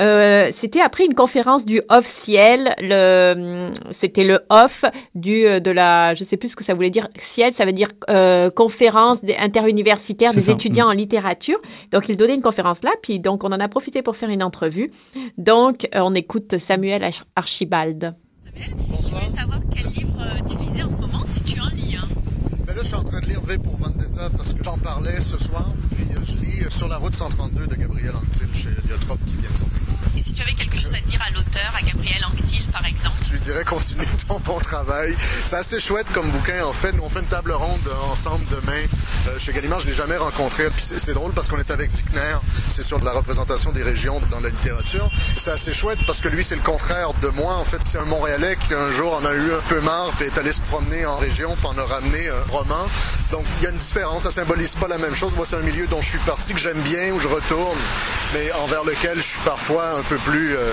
Euh, 0.00 0.48
c'était 0.52 0.80
après 0.80 1.04
une 1.04 1.14
conférence 1.14 1.64
du 1.64 1.82
Off 1.88 2.04
Ciel. 2.04 2.74
Le, 2.80 3.70
c'était 3.92 4.24
le 4.24 4.40
Off 4.48 4.84
du 5.14 5.46
euh, 5.46 5.60
de 5.60 5.70
la, 5.70 6.14
je 6.14 6.24
sais 6.24 6.36
plus 6.36 6.48
ce 6.48 6.56
que 6.56 6.64
ça 6.64 6.74
voulait 6.74 6.90
dire. 6.90 7.06
Ciel, 7.20 7.52
ça 7.52 7.64
veut 7.64 7.72
dire 7.72 7.90
euh, 8.08 8.50
conférence 8.50 9.18
interuniversitaire 9.38 10.34
des 10.34 10.40
ça, 10.40 10.50
étudiants 10.50 10.88
en 10.88 10.92
littérature. 10.92 11.60
Donc 11.92 12.08
il 12.08 12.16
donnait 12.16 12.34
une 12.34 12.42
conférence 12.42 12.82
là, 12.82 12.90
puis 13.02 13.20
donc 13.20 13.44
on 13.44 13.52
en 13.52 13.60
a 13.60 13.68
profité 13.68 14.02
pour 14.02 14.16
faire 14.16 14.30
une 14.30 14.42
entrevue. 14.42 14.90
Donc 15.38 15.88
on 15.94 16.12
écoute 16.16 16.58
Samuel 16.58 17.04
Arch- 17.36 17.66
Archibald. 18.60 18.88
Bonsoir. 18.88 19.26
savoir 19.28 19.60
quel 19.72 19.90
livre 19.92 20.20
euh, 20.20 20.40
tu 20.48 20.56
lisais 20.58 20.82
en 20.82 20.88
ce 20.88 21.00
moment, 21.00 21.24
si 21.24 21.42
tu 21.42 21.60
en 21.60 21.68
lis 21.68 21.89
là, 22.80 22.84
je 22.84 22.88
suis 22.88 22.96
en 22.96 23.04
train 23.04 23.20
de 23.20 23.26
lire 23.26 23.40
V 23.42 23.58
pour 23.58 23.76
Vendetta 23.76 24.30
parce 24.30 24.54
que 24.54 24.64
j'en 24.64 24.78
parlais 24.78 25.20
ce 25.20 25.38
soir. 25.38 25.66
Puis 25.94 26.06
euh, 26.16 26.20
je 26.26 26.32
lis 26.44 26.64
euh, 26.64 26.70
Sur 26.70 26.88
la 26.88 26.96
route 26.96 27.14
132 27.14 27.66
de 27.66 27.74
Gabriel 27.74 28.14
Antil 28.16 28.48
chez 28.54 28.70
Liotrop 28.88 29.18
qui 29.26 29.36
vient 29.36 29.50
de 29.50 29.56
sortir. 29.56 29.86
Et 30.16 30.22
si 30.22 30.32
tu 30.32 30.42
avais 30.42 30.54
quelque 30.54 30.76
chose 30.78 30.92
à 30.94 31.00
dire 31.00 31.20
à 31.22 31.30
l'auteur, 31.30 31.74
à 31.76 31.82
Gabriel 31.82 32.24
Anctil 32.24 32.64
par 32.72 32.84
exemple? 32.84 33.16
Je 33.24 33.32
lui 33.32 33.40
dirais 33.40 33.64
continue 33.64 34.06
ton 34.26 34.38
bon 34.40 34.58
travail. 34.58 35.14
C'est 35.44 35.56
assez 35.56 35.80
chouette 35.80 36.06
comme 36.12 36.30
bouquin 36.30 36.64
en 36.64 36.72
fait. 36.72 36.92
Nous 36.92 37.02
on 37.02 37.08
fait 37.08 37.20
une 37.20 37.26
table 37.26 37.52
ronde 37.52 37.86
euh, 37.86 38.12
ensemble 38.12 38.44
demain 38.50 38.82
euh, 39.28 39.38
chez 39.38 39.52
Gallimard. 39.52 39.80
Je 39.80 39.86
l'ai 39.86 39.92
jamais 39.92 40.16
rencontré. 40.16 40.68
C'est 40.76 41.14
drôle 41.14 41.32
parce 41.32 41.48
qu'on 41.48 41.58
est 41.58 41.70
avec 41.70 41.90
Dickner. 41.90 42.36
C'est 42.68 42.82
sur 42.82 42.98
la 43.04 43.12
représentation 43.12 43.72
des 43.72 43.82
régions 43.82 44.20
dans 44.30 44.40
la 44.40 44.48
littérature. 44.48 45.10
C'est 45.36 45.52
assez 45.52 45.72
chouette 45.72 45.98
parce 46.06 46.20
que 46.20 46.28
lui 46.28 46.44
c'est 46.44 46.56
le 46.56 46.62
contraire 46.62 47.12
de 47.22 47.28
moi. 47.28 47.54
En 47.56 47.64
fait 47.64 47.80
c'est 47.84 47.98
un 47.98 48.04
Montréalais 48.04 48.56
qui 48.66 48.74
un 48.74 48.90
jour 48.90 49.14
en 49.14 49.24
a 49.24 49.34
eu 49.34 49.52
un 49.52 49.68
peu 49.68 49.80
marre 49.80 50.12
et 50.20 50.24
est 50.24 50.38
allé 50.38 50.52
se 50.52 50.60
promener 50.62 51.04
en 51.06 51.16
région 51.16 51.54
puis 51.56 51.66
en 51.66 51.78
a 51.78 51.84
ramené 51.84 52.28
un 52.28 52.50
roman. 52.50 52.69
Donc 53.30 53.44
il 53.58 53.64
y 53.64 53.66
a 53.66 53.70
une 53.70 53.76
différence. 53.76 54.22
Ça 54.22 54.30
symbolise 54.30 54.74
pas 54.74 54.88
la 54.88 54.98
même 54.98 55.14
chose. 55.14 55.34
Moi 55.34 55.44
c'est 55.44 55.56
un 55.56 55.62
milieu 55.62 55.86
dont 55.86 56.00
je 56.00 56.08
suis 56.08 56.18
parti 56.18 56.52
que 56.52 56.60
j'aime 56.60 56.80
bien 56.80 57.12
où 57.12 57.20
je 57.20 57.28
retourne, 57.28 57.78
mais 58.34 58.50
envers 58.52 58.84
lequel 58.84 59.16
je 59.16 59.22
suis 59.22 59.40
parfois 59.44 59.90
un 59.98 60.02
peu 60.02 60.16
plus 60.16 60.56
euh, 60.56 60.72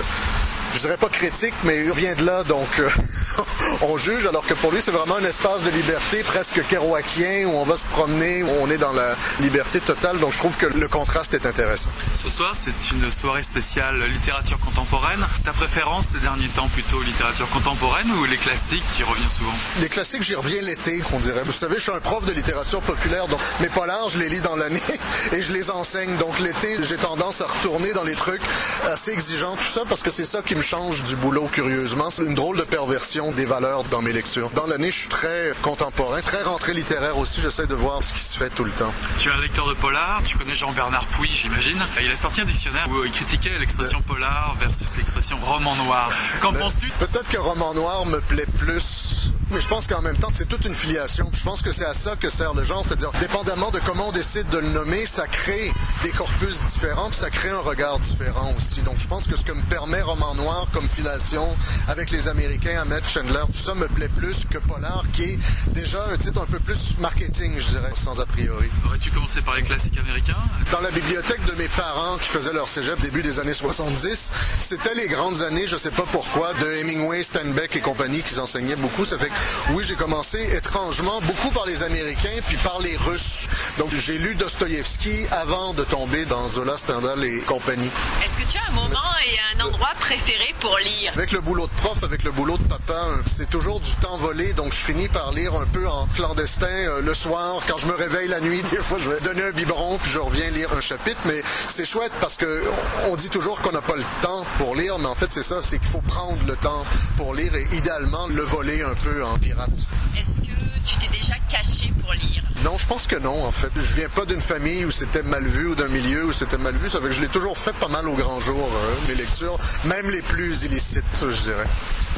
je 0.78 0.82
dirais 0.82 0.96
pas 0.96 1.08
critique, 1.08 1.54
mais 1.64 1.84
il 1.84 1.90
vient 1.90 2.14
de 2.14 2.24
là, 2.24 2.44
donc 2.44 2.68
euh, 2.78 2.88
on 3.82 3.98
juge, 3.98 4.26
alors 4.26 4.46
que 4.46 4.54
pour 4.54 4.70
lui, 4.70 4.80
c'est 4.80 4.92
vraiment 4.92 5.16
un 5.16 5.24
espace 5.24 5.64
de 5.64 5.70
liberté 5.70 6.22
presque 6.22 6.64
kerouacien 6.68 7.46
où 7.46 7.50
on 7.56 7.64
va 7.64 7.74
se 7.74 7.84
promener, 7.86 8.44
où 8.44 8.48
on 8.60 8.70
est 8.70 8.78
dans 8.78 8.92
la 8.92 9.16
liberté 9.40 9.80
totale, 9.80 10.18
donc 10.20 10.32
je 10.32 10.38
trouve 10.38 10.56
que 10.56 10.66
le 10.66 10.86
contraste 10.86 11.34
est 11.34 11.46
intéressant. 11.46 11.90
Ce 12.14 12.30
soir, 12.30 12.52
c'est 12.54 12.92
une 12.92 13.10
soirée 13.10 13.42
spéciale 13.42 14.04
littérature 14.04 14.60
contemporaine. 14.60 15.26
Ta 15.44 15.52
préférence 15.52 16.06
ces 16.12 16.20
derniers 16.20 16.48
temps 16.48 16.68
plutôt 16.68 17.02
littérature 17.02 17.48
contemporaine 17.50 18.08
ou 18.12 18.24
les 18.24 18.36
classiques 18.36 18.84
qui 18.94 19.02
reviennent 19.02 19.28
souvent? 19.28 19.54
Les 19.80 19.88
classiques, 19.88 20.22
j'y 20.22 20.36
reviens 20.36 20.62
l'été, 20.62 21.02
on 21.12 21.18
dirait. 21.18 21.42
Vous 21.44 21.52
savez, 21.52 21.74
je 21.74 21.82
suis 21.82 21.92
un 21.92 21.98
prof 21.98 22.24
de 22.24 22.32
littérature 22.32 22.82
populaire, 22.82 23.26
donc 23.26 23.40
mes 23.60 23.68
polars, 23.68 24.10
je 24.10 24.18
les 24.18 24.28
lis 24.28 24.40
dans 24.42 24.54
l'année 24.54 24.80
et 25.32 25.42
je 25.42 25.52
les 25.52 25.72
enseigne. 25.72 26.16
Donc 26.18 26.38
l'été, 26.38 26.76
j'ai 26.84 26.96
tendance 26.96 27.40
à 27.40 27.46
retourner 27.46 27.92
dans 27.94 28.04
les 28.04 28.14
trucs 28.14 28.42
assez 28.86 29.10
exigeants, 29.10 29.56
tout 29.56 29.72
ça, 29.74 29.80
parce 29.88 30.04
que 30.04 30.10
c'est 30.12 30.24
ça 30.24 30.40
qui 30.40 30.54
me 30.54 30.62
change 30.68 31.02
du 31.04 31.16
boulot, 31.16 31.48
curieusement. 31.50 32.10
C'est 32.10 32.24
une 32.24 32.34
drôle 32.34 32.58
de 32.58 32.62
perversion 32.62 33.32
des 33.32 33.46
valeurs 33.46 33.84
dans 33.84 34.02
mes 34.02 34.12
lectures. 34.12 34.50
Dans 34.50 34.66
l'année, 34.66 34.90
je 34.90 34.98
suis 34.98 35.08
très 35.08 35.54
contemporain, 35.62 36.20
très 36.20 36.42
rentré 36.42 36.74
littéraire 36.74 37.16
aussi. 37.16 37.40
J'essaie 37.40 37.66
de 37.66 37.74
voir 37.74 38.04
ce 38.04 38.12
qui 38.12 38.20
se 38.20 38.36
fait 38.36 38.50
tout 38.50 38.64
le 38.64 38.70
temps. 38.72 38.92
Tu 39.18 39.30
es 39.30 39.32
un 39.32 39.40
lecteur 39.40 39.66
de 39.66 39.72
polar, 39.72 40.22
tu 40.22 40.36
connais 40.36 40.54
Jean-Bernard 40.54 41.06
Pouy, 41.06 41.26
j'imagine. 41.26 41.82
Il 42.02 42.10
a 42.10 42.14
sorti 42.14 42.42
un 42.42 42.44
dictionnaire 42.44 42.86
où 42.90 43.02
il 43.02 43.12
critiquait 43.12 43.58
l'expression 43.58 44.02
polar 44.02 44.54
versus 44.60 44.94
l'expression 44.98 45.38
roman 45.40 45.74
noir. 45.76 46.12
Qu'en 46.42 46.52
penses-tu? 46.52 46.88
Peut-être 46.98 47.28
que 47.30 47.38
roman 47.38 47.72
noir 47.72 48.04
me 48.04 48.20
plaît 48.20 48.44
plus. 48.58 49.32
Mais 49.50 49.60
je 49.60 49.68
pense 49.68 49.86
qu'en 49.86 50.02
même 50.02 50.16
temps, 50.16 50.28
c'est 50.32 50.48
toute 50.48 50.64
une 50.66 50.74
filiation. 50.74 51.30
Je 51.32 51.42
pense 51.42 51.62
que 51.62 51.72
c'est 51.72 51.86
à 51.86 51.94
ça 51.94 52.16
que 52.16 52.28
sert 52.28 52.54
le 52.54 52.64
genre, 52.64 52.84
c'est-à-dire, 52.84 53.10
dépendamment 53.20 53.70
de 53.70 53.78
comment 53.80 54.08
on 54.08 54.12
décide 54.12 54.48
de 54.50 54.58
le 54.58 54.68
nommer, 54.68 55.06
ça 55.06 55.26
crée 55.26 55.72
des 56.02 56.10
corpus 56.10 56.60
différents, 56.60 57.08
puis 57.08 57.18
ça 57.18 57.30
crée 57.30 57.50
un 57.50 57.60
regard 57.60 57.98
différent 57.98 58.52
aussi. 58.56 58.82
Donc, 58.82 58.96
je 58.98 59.08
pense 59.08 59.26
que 59.26 59.36
ce 59.36 59.44
que 59.44 59.52
me 59.52 59.62
permet 59.62 60.02
roman 60.02 60.34
noir 60.34 60.68
comme 60.72 60.88
filiation 60.88 61.48
avec 61.88 62.10
les 62.10 62.28
Américains, 62.28 62.80
Ahmed 62.82 63.04
Chandler, 63.06 63.44
tout 63.46 63.62
ça 63.64 63.74
me 63.74 63.88
plaît 63.88 64.10
plus 64.14 64.44
que 64.50 64.58
polar, 64.58 65.04
qui 65.12 65.24
est 65.24 65.38
déjà 65.68 66.04
un 66.06 66.16
titre 66.16 66.42
un 66.42 66.46
peu 66.46 66.60
plus 66.60 66.96
marketing, 66.98 67.54
je 67.58 67.68
dirais, 67.68 67.92
sans 67.94 68.20
a 68.20 68.26
priori. 68.26 68.68
Aurais-tu 68.86 69.10
commencé 69.10 69.40
par 69.40 69.54
les 69.54 69.62
classiques 69.62 69.98
américains? 69.98 70.36
Dans 70.72 70.80
la 70.80 70.90
bibliothèque 70.90 71.44
de 71.46 71.52
mes 71.52 71.68
parents 71.68 72.18
qui 72.18 72.28
faisaient 72.28 72.52
leur 72.52 72.68
cégep 72.68 73.00
début 73.00 73.22
des 73.22 73.40
années 73.40 73.54
70, 73.54 74.32
c'était 74.60 74.94
les 74.94 75.08
grandes 75.08 75.42
années, 75.42 75.66
je 75.66 75.76
sais 75.76 75.90
pas 75.90 76.04
pourquoi, 76.12 76.52
de 76.54 76.66
Hemingway, 76.80 77.22
Steinbeck 77.22 77.74
et 77.76 77.80
compagnie 77.80 78.22
qui 78.22 78.38
enseignaient 78.38 78.76
beaucoup. 78.76 79.04
Ça 79.04 79.18
fait 79.18 79.28
que, 79.28 79.37
oui, 79.70 79.84
j'ai 79.86 79.94
commencé 79.94 80.38
étrangement 80.54 81.20
beaucoup 81.22 81.50
par 81.50 81.66
les 81.66 81.82
Américains 81.82 82.40
puis 82.46 82.56
par 82.58 82.80
les 82.80 82.96
Russes. 82.96 83.48
Donc, 83.78 83.90
j'ai 83.94 84.18
lu 84.18 84.34
Dostoïevski 84.34 85.26
avant 85.30 85.74
de 85.74 85.84
tomber 85.84 86.24
dans 86.24 86.48
Zola, 86.48 86.76
Stendhal 86.76 87.24
et 87.24 87.40
compagnie. 87.42 87.90
Est-ce 88.24 88.38
que 88.38 88.50
tu 88.50 88.58
as 88.58 88.70
un 88.70 88.74
moment 88.74 88.98
et 89.24 89.56
un 89.56 89.66
endroit 89.66 89.92
préféré 89.98 90.54
pour 90.60 90.76
lire? 90.78 91.12
Avec 91.14 91.32
le 91.32 91.40
boulot 91.40 91.66
de 91.66 91.80
prof, 91.80 92.02
avec 92.02 92.22
le 92.22 92.30
boulot 92.30 92.56
de 92.56 92.62
papa, 92.64 93.06
c'est 93.26 93.48
toujours 93.50 93.80
du 93.80 93.90
temps 93.92 94.16
volé, 94.16 94.52
donc 94.52 94.72
je 94.72 94.78
finis 94.78 95.08
par 95.08 95.32
lire 95.32 95.54
un 95.54 95.66
peu 95.66 95.86
en 95.88 96.06
clandestin 96.06 96.66
euh, 96.66 97.02
le 97.02 97.14
soir. 97.14 97.60
Quand 97.68 97.76
je 97.76 97.86
me 97.86 97.94
réveille 97.94 98.28
la 98.28 98.40
nuit, 98.40 98.62
des 98.70 98.78
fois, 98.78 98.98
je 99.00 99.08
vais 99.10 99.20
donner 99.20 99.42
un 99.42 99.52
biberon, 99.52 99.98
puis 99.98 100.10
je 100.10 100.18
reviens 100.18 100.50
lire 100.50 100.72
un 100.76 100.80
chapitre. 100.80 101.20
Mais 101.26 101.42
c'est 101.68 101.84
chouette 101.84 102.12
parce 102.20 102.36
que 102.36 102.62
on 103.08 103.16
dit 103.16 103.30
toujours 103.30 103.60
qu'on 103.60 103.72
n'a 103.72 103.82
pas 103.82 103.96
le 103.96 104.04
temps 104.22 104.44
pour 104.58 104.74
lire, 104.74 104.98
mais 104.98 105.06
en 105.06 105.14
fait, 105.14 105.30
c'est 105.30 105.42
ça, 105.42 105.60
c'est 105.62 105.78
qu'il 105.78 105.88
faut 105.88 106.00
prendre 106.00 106.38
le 106.46 106.56
temps 106.56 106.84
pour 107.16 107.34
lire 107.34 107.54
et 107.54 107.68
idéalement 107.72 108.26
le 108.28 108.42
voler 108.42 108.82
un 108.82 108.94
peu 108.94 109.24
en 109.28 109.38
pirate. 109.38 109.70
Est-ce 110.16 110.40
que 110.40 110.54
tu 110.86 110.96
t'es 110.98 111.08
déjà 111.08 111.34
caché 111.48 111.92
pour 112.02 112.12
lire? 112.12 112.42
Non, 112.64 112.76
je 112.76 112.86
pense 112.86 113.06
que 113.06 113.16
non, 113.16 113.44
en 113.44 113.52
fait. 113.52 113.70
Je 113.76 113.94
viens 113.94 114.08
pas 114.08 114.24
d'une 114.24 114.40
famille 114.40 114.84
où 114.84 114.90
c'était 114.90 115.22
mal 115.22 115.44
vu 115.44 115.68
ou 115.68 115.74
d'un 115.74 115.88
milieu 115.88 116.26
où 116.26 116.32
c'était 116.32 116.58
mal 116.58 116.74
vu. 116.74 116.88
Ça 116.88 117.00
fait 117.00 117.08
que 117.08 117.14
je 117.14 117.20
l'ai 117.20 117.28
toujours 117.28 117.56
fait 117.56 117.74
pas 117.74 117.88
mal 117.88 118.08
au 118.08 118.14
grand 118.14 118.40
jour, 118.40 118.68
euh, 118.72 119.08
mes 119.08 119.14
lectures, 119.14 119.58
même 119.84 120.10
les 120.10 120.22
plus 120.22 120.64
illicites, 120.64 121.04
je 121.20 121.42
dirais. 121.42 121.66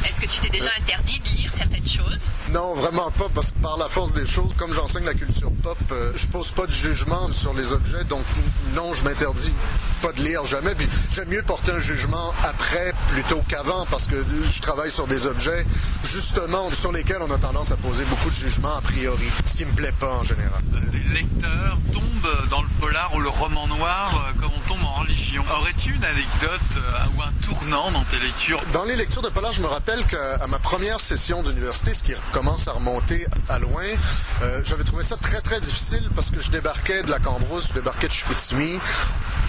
Est-ce 0.07 0.21
que 0.21 0.27
tu 0.27 0.41
t'es 0.41 0.49
déjà 0.49 0.71
interdit 0.81 1.21
de 1.21 1.29
lire 1.37 1.53
certaines 1.53 1.87
choses? 1.87 2.21
Non, 2.51 2.75
vraiment 2.75 3.11
pas, 3.13 3.29
parce 3.35 3.53
que 3.53 3.59
par 3.59 3.77
la 3.77 3.89
force 3.89 4.13
des 4.13 4.27
choses, 4.27 4.55
comme 4.57 4.73
j'enseigne 4.73 5.05
la 5.05 5.15
culture 5.15 5.53
pop, 5.63 5.79
euh, 5.93 6.13
je 6.17 6.27
pose 6.27 6.51
pas 6.51 6.67
de 6.67 6.73
jugement 6.73 7.31
sur 7.31 7.55
les 7.55 7.73
objets, 7.73 8.03
donc 8.05 8.25
non, 8.75 8.93
je 8.93 9.05
m'interdis 9.05 9.53
pas 10.03 10.13
de 10.13 10.23
lire 10.23 10.45
jamais. 10.45 10.75
Puis 10.75 10.89
j'aime 11.13 11.29
mieux 11.29 11.43
porter 11.43 11.73
un 11.73 11.79
jugement 11.79 12.33
après 12.43 12.93
plutôt 13.09 13.43
qu'avant, 13.49 13.87
parce 13.91 14.07
que 14.07 14.25
je 14.53 14.61
travaille 14.61 14.91
sur 14.91 15.07
des 15.07 15.27
objets, 15.27 15.65
justement, 16.05 16.71
sur 16.73 16.93
lesquels 16.93 17.23
on 17.23 17.31
a 17.31 17.39
tendance 17.39 17.71
à 17.73 17.77
poser 17.77 18.05
beaucoup 18.05 18.31
de 18.31 18.35
jugements 18.35 18.77
a 18.77 18.81
priori, 18.81 19.29
ce 19.47 19.57
qui 19.57 19.65
me 19.65 19.73
plaît 19.73 19.95
pas 19.99 20.17
en 20.17 20.25
général. 20.25 20.61
Les 20.93 21.21
lecteurs 21.21 21.79
tombent 21.93 22.49
dans 22.51 22.63
le 22.63 22.69
polar 22.81 23.15
ou 23.15 23.21
le 23.21 23.29
roman 23.29 23.67
noir 23.67 24.11
euh, 24.15 24.41
comme 24.41 24.51
on 24.55 24.69
tombe 24.69 24.85
en 24.85 25.01
religion. 25.01 25.45
Aurais-tu 25.57 25.95
une 25.95 26.05
anecdote 26.05 26.61
euh, 26.77 27.17
ou 27.17 27.23
un 27.23 27.33
tournant 27.47 27.91
dans 27.91 28.03
tes 28.05 28.19
lectures? 28.19 28.61
Dans 28.73 28.85
les 28.85 28.97
lectures 28.97 29.23
de 29.23 29.29
polar, 29.29 29.53
je 29.53 29.63
me 29.63 29.67
rappelle 29.67 29.89
qu'à 29.98 30.46
ma 30.46 30.61
première 30.61 31.00
session 31.00 31.42
d'université, 31.42 31.94
ce 31.94 32.05
qui 32.05 32.12
commence 32.33 32.68
à 32.68 32.72
remonter 32.72 33.26
à 33.48 33.59
loin, 33.59 33.83
euh, 34.42 34.61
j'avais 34.64 34.85
trouvé 34.85 35.03
ça 35.03 35.16
très 35.16 35.40
très 35.40 35.59
difficile 35.61 36.09
parce 36.14 36.31
que 36.31 36.40
je 36.40 36.50
débarquais 36.50 37.03
de 37.03 37.11
la 37.11 37.18
Cambrousse, 37.18 37.68
je 37.68 37.74
débarquais 37.74 38.07
de 38.07 38.12
Chicoutimi. 38.12 38.79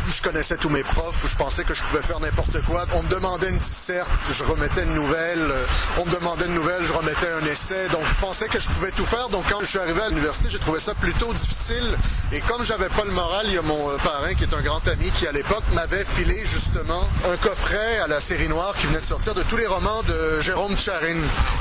Je 0.10 0.22
connaissais 0.22 0.58
tous 0.58 0.70
mes 0.70 0.84
profs, 0.84 1.24
où 1.24 1.28
je 1.28 1.36
pensais 1.36 1.64
que 1.64 1.74
je 1.74 1.82
pouvais 1.84 2.02
faire 2.02 2.20
n'importe 2.20 2.62
quoi. 2.66 2.86
On 2.96 3.04
me 3.04 3.08
demandait 3.10 3.50
une 3.50 3.58
disserte, 3.58 4.10
je 4.32 4.44
remettais 4.44 4.84
une 4.84 4.94
nouvelle. 4.96 5.40
euh, 5.40 5.66
On 6.00 6.06
me 6.06 6.12
demandait 6.14 6.46
une 6.48 6.56
nouvelle, 6.56 6.84
je 6.84 6.92
remettais 6.94 7.28
un 7.42 7.46
essai. 7.46 7.88
Donc 7.92 8.02
je 8.04 8.20
pensais 8.20 8.48
que 8.48 8.60
je 8.60 8.68
pouvais 8.70 8.92
tout 8.92 9.06
faire. 9.06 9.30
Donc 9.30 9.44
quand 9.50 9.60
je 9.62 9.66
suis 9.66 9.80
arrivé 9.80 10.02
à 10.02 10.10
l'université, 10.10 10.50
j'ai 10.50 10.60
trouvé 10.60 10.80
ça 10.80 10.94
plutôt 10.96 11.32
difficile. 11.34 11.96
Et 12.32 12.40
comme 12.42 12.64
j'avais 12.64 12.90
pas 12.90 13.04
le 13.06 13.12
moral, 13.12 13.46
il 13.48 13.54
y 13.54 13.58
a 13.58 13.62
mon 13.62 13.90
euh, 13.92 13.98
parrain 14.04 14.34
qui 14.34 14.44
est 14.44 14.54
un 14.54 14.62
grand 14.62 14.86
ami 14.88 15.10
qui 15.12 15.28
à 15.28 15.32
l'époque 15.32 15.64
m'avait 15.74 16.04
filé 16.06 16.44
justement 16.46 17.08
un 17.32 17.38
coffret 17.38 18.00
à 18.00 18.08
la 18.08 18.20
série 18.20 18.50
noire 18.50 18.74
qui 18.80 18.88
venait 18.88 19.00
de 19.00 19.04
sortir 19.06 19.34
de 19.36 19.44
tous 19.44 19.58
les 19.58 19.68
romans 19.68 20.02
de 20.04 20.40
Jérôme 20.42 20.76
Charin, 20.78 21.16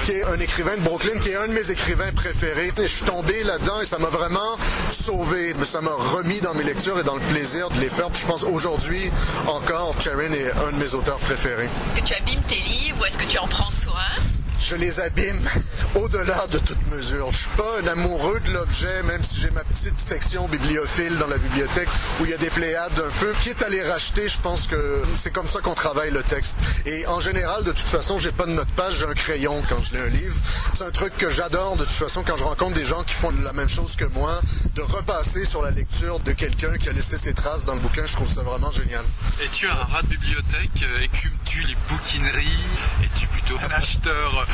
qui 0.05 0.13
est 0.13 0.25
un 0.25 0.41
écrivain 0.41 0.77
de 0.77 0.83
Brooklyn, 0.83 1.19
qui 1.21 1.31
est 1.31 1.37
un 1.37 1.47
de 1.47 1.53
mes 1.53 1.71
écrivains 1.71 2.13
préférés. 2.13 2.73
Et 2.77 2.83
je 2.83 2.87
suis 2.87 3.05
tombé 3.05 3.45
là-dedans 3.45 3.81
et 3.81 3.87
ça 3.87 3.99
m'a 3.99 4.09
vraiment 4.09 4.57
sauvé. 4.91 5.55
Ça 5.63 5.81
m'a 5.81 5.93
remis 5.93 6.41
dans 6.41 6.55
mes 6.55 6.65
lectures 6.65 6.99
et 6.99 7.05
dans 7.05 7.15
le 7.15 7.21
plaisir 7.21 7.69
de 7.69 7.79
les 7.79 7.89
faire. 7.91 8.09
Pense 8.31 8.45
aujourd'hui 8.45 9.11
encore, 9.49 9.93
Charin 10.01 10.33
est 10.33 10.53
un 10.53 10.71
de 10.71 10.77
mes 10.77 10.95
auteurs 10.95 11.19
préférés. 11.19 11.65
Est-ce 11.65 12.01
que 12.01 12.07
tu 12.07 12.15
abîmes 12.15 12.43
tes 12.47 12.61
livres 12.61 12.99
ou 13.01 13.05
est-ce 13.05 13.19
que 13.19 13.25
tu 13.25 13.39
en 13.39 13.49
prends 13.49 13.73
soin? 13.73 14.30
Je 14.63 14.77
les 14.77 15.01
abîme 15.01 15.41
au-delà 15.95 16.47
de 16.49 16.59
toute 16.59 16.87
mesure. 16.89 17.29
Je 17.33 17.39
suis 17.39 17.49
pas 17.57 17.81
un 17.83 17.87
amoureux 17.89 18.39
de 18.41 18.53
l'objet, 18.53 19.03
même 19.05 19.23
si 19.25 19.41
j'ai 19.41 19.51
ma 19.51 19.65
petite 19.65 19.99
section 19.99 20.47
bibliophile 20.49 21.17
dans 21.19 21.27
la 21.27 21.39
bibliothèque 21.39 21.89
où 22.21 22.25
il 22.25 22.31
y 22.31 22.35
a 22.35 22.37
des 22.37 22.51
pléiades 22.51 22.93
un 22.99 23.11
peu. 23.19 23.33
Quitte 23.43 23.63
à 23.63 23.69
les 23.69 23.83
racheter, 23.83 24.29
je 24.29 24.39
pense 24.39 24.67
que 24.67 25.03
c'est 25.17 25.33
comme 25.33 25.47
ça 25.49 25.61
qu'on 25.61 25.75
travaille 25.75 26.11
le 26.11 26.23
texte. 26.23 26.59
Et 26.87 27.07
en 27.09 27.21
général, 27.21 27.65
de 27.65 27.73
toute 27.73 27.87
façon, 27.87 28.19
j'ai 28.19 28.33
pas 28.33 28.47
de 28.47 28.53
note 28.53 28.69
page, 28.77 28.99
j'ai 28.99 29.07
un 29.07 29.15
crayon 29.15 29.61
quand 29.69 29.83
je 29.83 29.95
lis 29.97 30.03
un 30.03 30.09
livre. 30.09 30.37
C'est 30.77 30.85
un 30.85 30.91
truc 30.91 31.17
que 31.17 31.31
j'adore 31.31 31.77
de 31.77 31.85
toute 31.85 31.95
façon 31.95 32.23
quand 32.25 32.37
je 32.37 32.45
rencontre 32.45 32.75
des 32.75 32.85
gens 32.85 33.03
qui 33.03 33.15
font 33.15 33.33
la 33.43 33.53
même 33.53 33.69
chose 33.69 33.97
que 33.97 34.05
moi, 34.05 34.41
de 34.77 34.83
repasser 34.83 35.45
sur 35.45 35.63
la 35.63 35.71
lecture 35.71 36.21
de 36.21 36.33
quelqu'un 36.33 36.77
qui 36.79 36.89
a 36.89 36.93
laissé 36.93 37.17
ses 37.17 37.33
traces 37.35 37.65
dans 37.65 37.75
le 37.75 37.81
bouquin. 37.81 38.05
Je 38.05 38.13
trouve 38.13 38.33
ça 38.33 38.43
vraiment 38.43 38.71
génial. 38.71 39.05
Et 39.43 39.49
tu 39.49 39.67
un 39.67 39.75
rat 39.75 40.03
de 40.03 40.09
bibliothèque? 40.09 40.83
Euh, 40.83 41.01
Écumes-tu 41.01 41.63
les 41.63 41.77
bouquineries? 41.89 42.61
Es-tu 43.03 43.27
plutôt 43.27 43.57
un 43.59 43.75
acheteur 43.75 44.47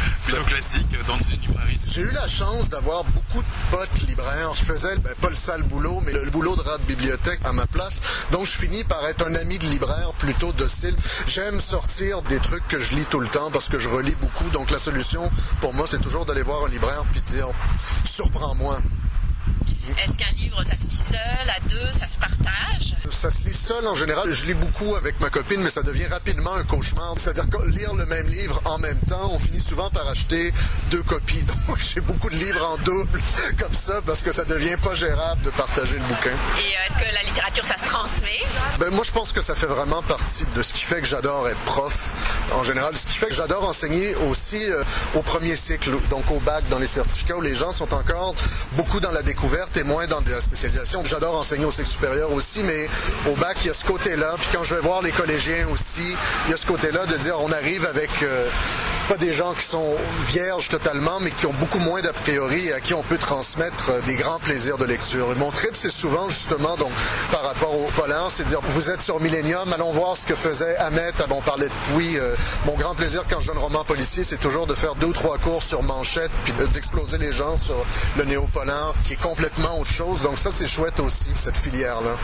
J'ai 1.96 2.02
eu 2.02 2.11
la 2.11 2.28
chance 2.28 2.68
d'avoir 2.68 3.04
beaucoup 3.04 3.40
de 3.40 3.46
potes 3.70 4.02
libraires. 4.06 4.52
Je 4.54 4.64
faisais 4.64 4.96
ben, 4.96 5.14
pas 5.20 5.28
le 5.28 5.35
sale 5.35 5.62
boulot, 5.62 6.02
mais 6.04 6.12
le, 6.12 6.30
boulot 6.30 6.54
de 6.54 6.61
rat 6.61 6.78
de 6.78 6.82
bibliothèque 6.82 7.40
à 7.44 7.52
ma 7.52 7.66
place. 7.66 8.02
Donc 8.32 8.44
je 8.44 8.52
finis 8.52 8.85
par 8.85 9.04
être 9.06 9.26
un 9.26 9.35
ami 9.35 9.59
de 9.59 9.66
libraire 9.66 10.12
plutôt 10.18 10.52
docile. 10.52 10.94
J'aime 11.26 11.61
sortir 11.61 12.22
des 12.22 12.38
trucs 12.38 12.66
que 12.68 12.78
je 12.78 12.94
lis 12.94 13.06
tout 13.11 13.20
le 13.20 13.28
temps 13.28 13.50
parce 13.50 13.68
que 13.68 13.78
je 13.78 13.88
relis 13.88 14.16
beaucoup. 14.20 14.48
Donc 14.50 14.70
la 14.70 14.78
solution 14.78 15.30
pour 15.61 15.74
moi, 15.74 15.87
c'est 15.88 16.00
toujours 16.00 16.26
d'aller 16.26 16.42
voir 16.42 16.64
un 16.64 16.68
libraire 16.68 17.04
puis 17.11 17.20
dire 17.22 17.48
surprends-moi. 18.04 18.78
Est-ce 20.05 20.18
qu'un 20.18 20.33
livre, 20.37 20.62
ça 20.64 20.77
se 20.77 20.85
lit 20.88 20.96
seul, 20.96 21.49
à 21.49 21.61
deux, 21.68 21.87
ça 21.87 22.07
se 22.07 22.18
partage? 22.18 22.96
Ça 23.11 23.31
se 23.31 23.44
lit 23.44 23.55
seul 23.55 23.87
en 23.87 23.94
général. 23.94 24.33
Je 24.33 24.46
lis 24.46 24.55
beaucoup 24.55 24.94
avec 24.96 25.20
ma 25.20 25.31
copine, 25.31 25.61
mais 25.62 25.70
ça 25.70 25.83
devient 25.83 26.07
rapidement 26.07 26.55
un 26.55 26.64
cauchemar. 26.64 27.14
C'est-à-dire 27.18 27.49
que 27.49 27.66
lire 27.68 27.94
le 27.94 28.05
même 28.07 28.29
livre 28.29 28.61
en 28.64 28.79
même 28.79 28.99
temps, 29.09 29.31
on 29.33 29.38
finit 29.38 29.61
souvent 29.61 29.88
par 29.90 30.07
acheter 30.09 30.53
deux 30.90 31.03
copies. 31.03 31.42
Donc 31.68 31.79
j'ai 31.79 32.01
beaucoup 32.01 32.29
de 32.31 32.37
livres 32.37 32.64
en 32.64 32.77
double 32.79 33.20
comme 33.59 33.72
ça 33.72 34.03
parce 34.05 34.22
que 34.22 34.33
ça 34.33 34.44
devient 34.44 34.77
pas 34.83 34.94
gérable 34.94 35.40
de 35.42 35.51
partager 35.51 35.94
le 35.94 36.05
bouquin. 36.05 36.31
Et 36.31 36.77
euh, 36.77 36.87
est-ce 36.87 36.99
que 36.99 37.14
la 37.14 37.22
littérature, 37.22 37.64
ça 37.64 37.79
se 37.79 37.85
transmet? 37.85 38.40
Ben, 38.79 38.90
moi, 38.90 39.05
je 39.05 39.12
pense 39.12 39.33
que 39.33 39.40
ça 39.40 39.55
fait 39.55 39.66
vraiment 39.66 40.03
partie 40.03 40.44
de 40.55 40.62
ce 40.62 40.72
qui 40.72 40.83
fait 40.83 41.01
que 41.01 41.07
j'adore 41.07 41.49
être 41.49 41.61
prof 41.61 41.94
en 42.53 42.64
général. 42.64 42.96
Ce 42.96 43.07
qui 43.07 43.16
fait 43.16 43.29
que 43.29 43.35
j'adore 43.35 43.68
enseigner 43.68 44.14
aussi 44.31 44.70
euh, 44.70 44.83
au 45.14 45.22
premier 45.22 45.57
cycle, 45.57 45.92
donc 46.11 46.31
au 46.31 46.40
bac, 46.40 46.64
dans 46.70 46.79
les 46.79 46.87
certificats 46.87 47.37
où 47.37 47.40
les 47.40 47.55
gens 47.55 47.72
sont 47.72 47.94
encore 47.94 48.35
beaucoup 48.72 49.01
dans 49.01 49.11
la 49.12 49.22
découverte 49.22 49.75
et 49.76 49.84
moins 49.84 50.06
dans 50.06 50.20
la 50.20 50.40
spécialisation. 50.40 51.04
J'adore 51.04 51.34
enseigner 51.36 51.64
au 51.64 51.70
cycle 51.70 51.88
supérieur 51.88 52.32
aussi, 52.32 52.60
mais 52.60 52.86
au 53.30 53.34
bac, 53.34 53.56
il 53.62 53.66
y 53.68 53.70
a 53.70 53.74
ce 53.74 53.84
côté-là. 53.84 54.34
Puis 54.38 54.48
quand 54.52 54.64
je 54.64 54.74
vais 54.74 54.80
voir 54.80 55.02
les 55.02 55.10
collégiens 55.10 55.66
aussi, 55.72 56.14
il 56.46 56.50
y 56.50 56.54
a 56.54 56.56
ce 56.56 56.66
côté-là 56.66 57.04
de 57.06 57.16
dire 57.16 57.36
on 57.40 57.52
arrive 57.52 57.84
avec 57.84 58.10
euh, 58.22 58.48
pas 59.09 59.16
des 59.16 59.33
gens 59.35 59.53
qui 59.55 59.64
sont 59.64 59.95
vierges 60.27 60.69
totalement, 60.69 61.21
mais 61.21 61.31
qui 61.31 61.47
ont 61.47 61.53
beaucoup 61.55 61.79
moins 61.79 62.01
d'a 62.03 62.12
priori 62.12 62.66
et 62.69 62.73
à 62.73 62.81
qui 62.81 62.95
on 62.95 63.03
peut 63.03 63.19
transmettre 63.19 63.90
euh, 63.90 64.01
des 64.03 64.16
grands 64.16 64.38
plaisirs 64.40 64.79
de 64.79 64.85
lecture. 64.85 65.31
Et 65.33 65.35
mon 65.37 65.51
trip, 65.51 65.75
c'est 65.77 65.90
souvent 65.90 66.29
justement 66.29 66.77
donc 66.77 66.90
par 67.31 67.42
rapport 67.42 67.75
au 67.75 67.87
polar, 67.97 68.31
c'est 68.31 68.47
dire 68.47 68.61
vous 68.62 68.90
êtes 68.90 69.01
sur 69.03 69.21
Millennium, 69.21 69.73
allons 69.73 69.90
voir 69.92 70.16
ce 70.16 70.27
que 70.27 70.35
faisait 70.35 70.77
Ahmet. 70.79 71.12
Ah, 71.21 71.27
bon, 71.29 71.37
on 71.38 71.42
parlait 71.42 71.69
de 71.69 71.73
Pouy, 71.92 72.16
euh, 72.19 72.35
mon 72.64 72.75
grand 72.75 72.95
plaisir 72.95 73.23
quand 73.31 73.38
je 73.40 73.47
donne 73.49 73.59
roman 73.59 73.85
policier, 73.85 74.25
c'est 74.25 74.38
toujours 74.38 74.66
de 74.66 74.75
faire 74.75 74.95
deux 74.97 75.07
ou 75.07 75.12
trois 75.12 75.38
cours 75.38 75.62
sur 75.62 75.83
manchette, 75.83 76.31
puis 76.45 76.53
de- 76.55 76.66
d'exploser 76.66 77.19
les 77.19 77.33
gens 77.33 77.57
sur 77.57 77.77
le 78.16 78.25
néo-polar, 78.25 78.95
qui 79.05 79.12
est 79.14 79.23
complètement 79.23 79.79
autre 79.79 79.90
chose. 79.90 80.23
Donc 80.23 80.38
ça, 80.38 80.51
c'est 80.51 80.66
chouette 80.66 80.99
aussi, 81.01 81.27
cette 81.35 81.57
filière-là. 81.57 82.16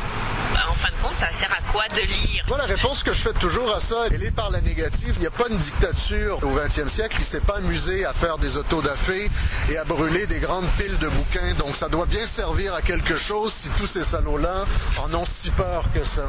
En 0.68 0.74
fin 0.74 0.88
de 0.88 1.02
compte, 1.02 1.16
ça 1.16 1.28
sert 1.30 1.50
à 1.52 1.72
quoi 1.72 1.84
de 1.94 2.00
lire? 2.06 2.44
Moi, 2.48 2.58
la 2.58 2.64
réponse 2.64 3.02
que 3.02 3.12
je 3.12 3.20
fais 3.20 3.32
toujours 3.34 3.74
à 3.74 3.80
ça, 3.80 3.96
elle 4.10 4.22
est 4.22 4.30
par 4.30 4.50
la 4.50 4.60
négative. 4.60 5.12
Il 5.16 5.20
n'y 5.20 5.26
a 5.26 5.30
pas 5.30 5.48
une 5.48 5.56
dictature 5.58 6.38
au 6.42 6.48
20e 6.72 6.88
siècle. 6.88 7.16
Il 7.18 7.24
s'est 7.24 7.40
pas 7.40 7.56
amusé 7.56 8.04
à 8.04 8.12
faire 8.12 8.38
des 8.38 8.56
autodafés 8.56 9.30
et 9.70 9.76
à 9.76 9.84
brûler 9.84 10.26
des 10.26 10.40
grandes 10.40 10.66
piles 10.78 10.98
de 10.98 11.08
bouquins. 11.08 11.54
Donc, 11.58 11.74
ça 11.74 11.88
doit 11.88 12.06
bien 12.06 12.24
servir 12.24 12.74
à 12.74 12.82
quelque 12.82 13.14
chose 13.14 13.52
si 13.52 13.68
tous 13.70 13.86
ces 13.86 14.02
salauds-là 14.02 14.64
en 15.02 15.14
ont 15.14 15.24
si 15.26 15.50
peur 15.50 15.84
que 15.92 16.04
ça. 16.04 16.26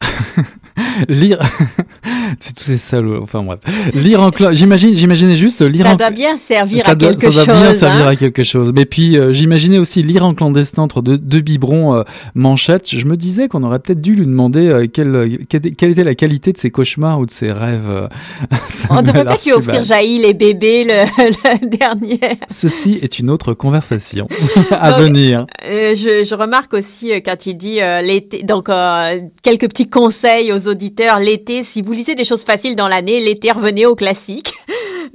Lire. 1.08 1.38
c'est 2.40 2.54
tous 2.54 2.64
ces 2.64 2.78
salauds. 2.78 3.22
Enfin 3.22 3.42
bref. 3.42 3.60
Lire 3.94 4.22
en 4.22 4.30
clan. 4.30 4.52
J'imagine, 4.52 4.92
j'imaginais 4.92 5.36
juste 5.36 5.60
lire 5.62 5.86
Ça 5.86 5.92
en 5.92 5.96
doit 5.96 6.10
bien 6.10 6.36
servir 6.36 6.84
ça 6.84 6.92
à 6.92 6.94
doit, 6.94 7.10
quelque 7.10 7.32
ça 7.32 7.44
doit 7.44 7.44
chose. 7.44 7.62
bien 7.62 7.74
servir 7.74 8.06
hein. 8.06 8.10
à 8.10 8.16
quelque 8.16 8.44
chose. 8.44 8.72
Mais 8.74 8.84
puis, 8.84 9.18
euh, 9.18 9.32
j'imaginais 9.32 9.78
aussi 9.78 10.02
lire 10.02 10.24
en 10.24 10.34
clandestin 10.34 10.82
entre 10.82 11.02
deux, 11.02 11.18
deux 11.18 11.40
biberons 11.40 11.94
euh, 11.94 12.02
manchettes. 12.34 12.88
Je 12.90 13.04
me 13.06 13.16
disais 13.16 13.48
qu'on 13.48 13.62
aurait 13.62 13.78
peut-être 13.78 14.00
dû 14.00 14.14
lui 14.14 14.26
demander 14.26 14.68
euh, 14.68 14.86
quelle, 14.86 15.38
quelle, 15.48 15.90
était 15.90 16.04
la 16.04 16.14
qualité 16.14 16.52
de 16.52 16.58
ses 16.58 16.70
cauchemars 16.70 17.18
ou 17.18 17.26
de 17.26 17.30
ses 17.30 17.52
rêves. 17.52 18.08
On 18.90 19.02
devrait 19.02 19.24
peut-être 19.24 19.44
lui 19.44 19.52
offrir. 19.52 19.82
Jaïl 19.82 20.22
les 20.22 20.34
bébés 20.34 20.84
le, 20.84 21.04
le 21.62 21.68
dernier. 21.68 22.20
Ceci 22.48 22.98
est 23.02 23.18
une 23.18 23.30
autre 23.30 23.54
conversation 23.54 24.28
à 24.70 24.92
Donc, 24.92 25.00
venir. 25.00 25.46
Je, 25.64 26.24
je 26.24 26.34
remarque 26.34 26.74
aussi 26.74 27.10
quand 27.24 27.46
il 27.46 27.54
dit 27.54 27.78
l'été, 28.02 28.42
donc 28.42 28.68
quelques 29.42 29.68
petits 29.68 29.88
conseils 29.88 30.52
aux 30.52 30.68
auditeurs. 30.68 30.83
L'été, 31.18 31.62
si 31.62 31.82
vous 31.82 31.92
lisez 31.92 32.14
des 32.14 32.24
choses 32.24 32.44
faciles 32.44 32.76
dans 32.76 32.88
l'année, 32.88 33.20
l'été 33.20 33.50
revenez 33.52 33.86
au 33.86 33.94
classique. 33.94 34.54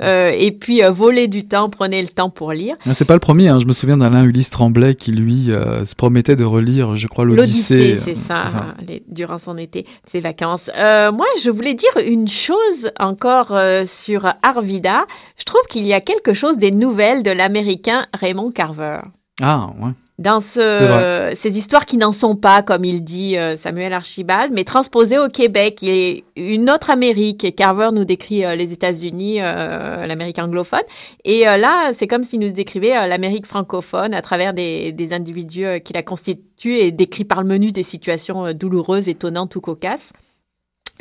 Euh, 0.02 0.32
et 0.34 0.52
puis 0.54 0.82
euh, 0.82 0.92
volez 0.92 1.28
du 1.28 1.46
temps, 1.46 1.70
prenez 1.70 2.02
le 2.02 2.08
temps 2.08 2.30
pour 2.30 2.54
lire. 2.54 2.78
Ah, 2.86 2.94
C'est 2.94 3.04
pas 3.04 3.16
le 3.16 3.20
premier. 3.20 3.50
Hein. 3.50 3.60
Je 3.60 3.66
me 3.66 3.74
souviens 3.74 3.98
d'Alain 3.98 4.24
Ulysse 4.24 4.50
Tremblay 4.50 4.96
qui 4.96 5.12
lui 5.12 5.52
euh, 5.52 5.84
se 5.84 5.94
promettait 5.94 6.38
de 6.38 6.46
relire, 6.46 6.96
je 6.96 7.06
crois, 7.08 7.26
l'Odyssée. 7.26 7.98
C'est 8.02 8.14
ça, 8.16 8.46
les- 8.88 9.04
durant 9.10 9.40
son 9.40 9.58
été, 9.58 9.86
ses 10.08 10.22
vacances. 10.22 10.70
Euh, 10.78 11.12
moi, 11.12 11.26
je 11.44 11.50
voulais 11.50 11.74
dire 11.74 11.90
une 12.06 12.30
chose 12.30 12.92
encore 12.98 13.52
euh, 13.52 13.84
sur 13.86 14.26
Arvida. 14.42 15.04
Je 15.38 15.44
trouve 15.44 15.64
qu'il 15.70 15.86
y 15.86 15.92
a 15.92 16.00
quelque 16.00 16.34
chose 16.34 16.58
des 16.58 16.72
nouvelles 16.72 17.22
de 17.22 17.32
l'Américain 17.32 18.06
Raymond 18.14 18.52
Carver. 18.52 19.00
Ah 19.42 19.70
ouais. 19.82 19.92
Dans 20.20 20.42
ce, 20.42 21.32
ces 21.34 21.58
histoires 21.58 21.86
qui 21.86 21.96
n'en 21.96 22.12
sont 22.12 22.36
pas, 22.36 22.62
comme 22.62 22.84
il 22.84 23.06
dit 23.06 23.38
euh, 23.38 23.56
Samuel 23.56 23.94
Archibald, 23.94 24.52
mais 24.52 24.66
transposées 24.66 25.18
au 25.18 25.30
Québec. 25.30 25.80
Il 25.82 25.90
est 25.90 26.24
une 26.36 26.70
autre 26.70 26.90
Amérique. 26.90 27.46
Et 27.46 27.54
Carver 27.54 27.92
nous 27.94 28.04
décrit 28.04 28.44
euh, 28.44 28.58
les 28.58 28.74
États-Unis, 28.74 29.38
euh, 29.40 30.06
l'Amérique 30.06 30.38
anglophone. 30.38 30.82
Et 31.24 31.46
là, 31.46 31.94
c'est 31.94 32.06
comme 32.06 32.26
s'il 32.26 32.42
nous 32.42 32.52
décrivait 32.52 33.08
l'Amérique 33.08 33.46
francophone 33.46 34.14
à 34.14 34.22
travers 34.22 34.54
des, 34.54 34.92
des 34.92 35.14
individus 35.14 35.80
qui 35.86 35.94
la 35.94 36.04
constituent 36.04 36.76
et 36.76 36.92
décrit 36.92 37.24
par 37.24 37.42
le 37.42 37.48
menu 37.48 37.72
des 37.72 37.84
situations 37.84 38.52
douloureuses, 38.52 39.08
étonnantes 39.08 39.56
ou 39.56 39.62
cocasses. 39.62 40.12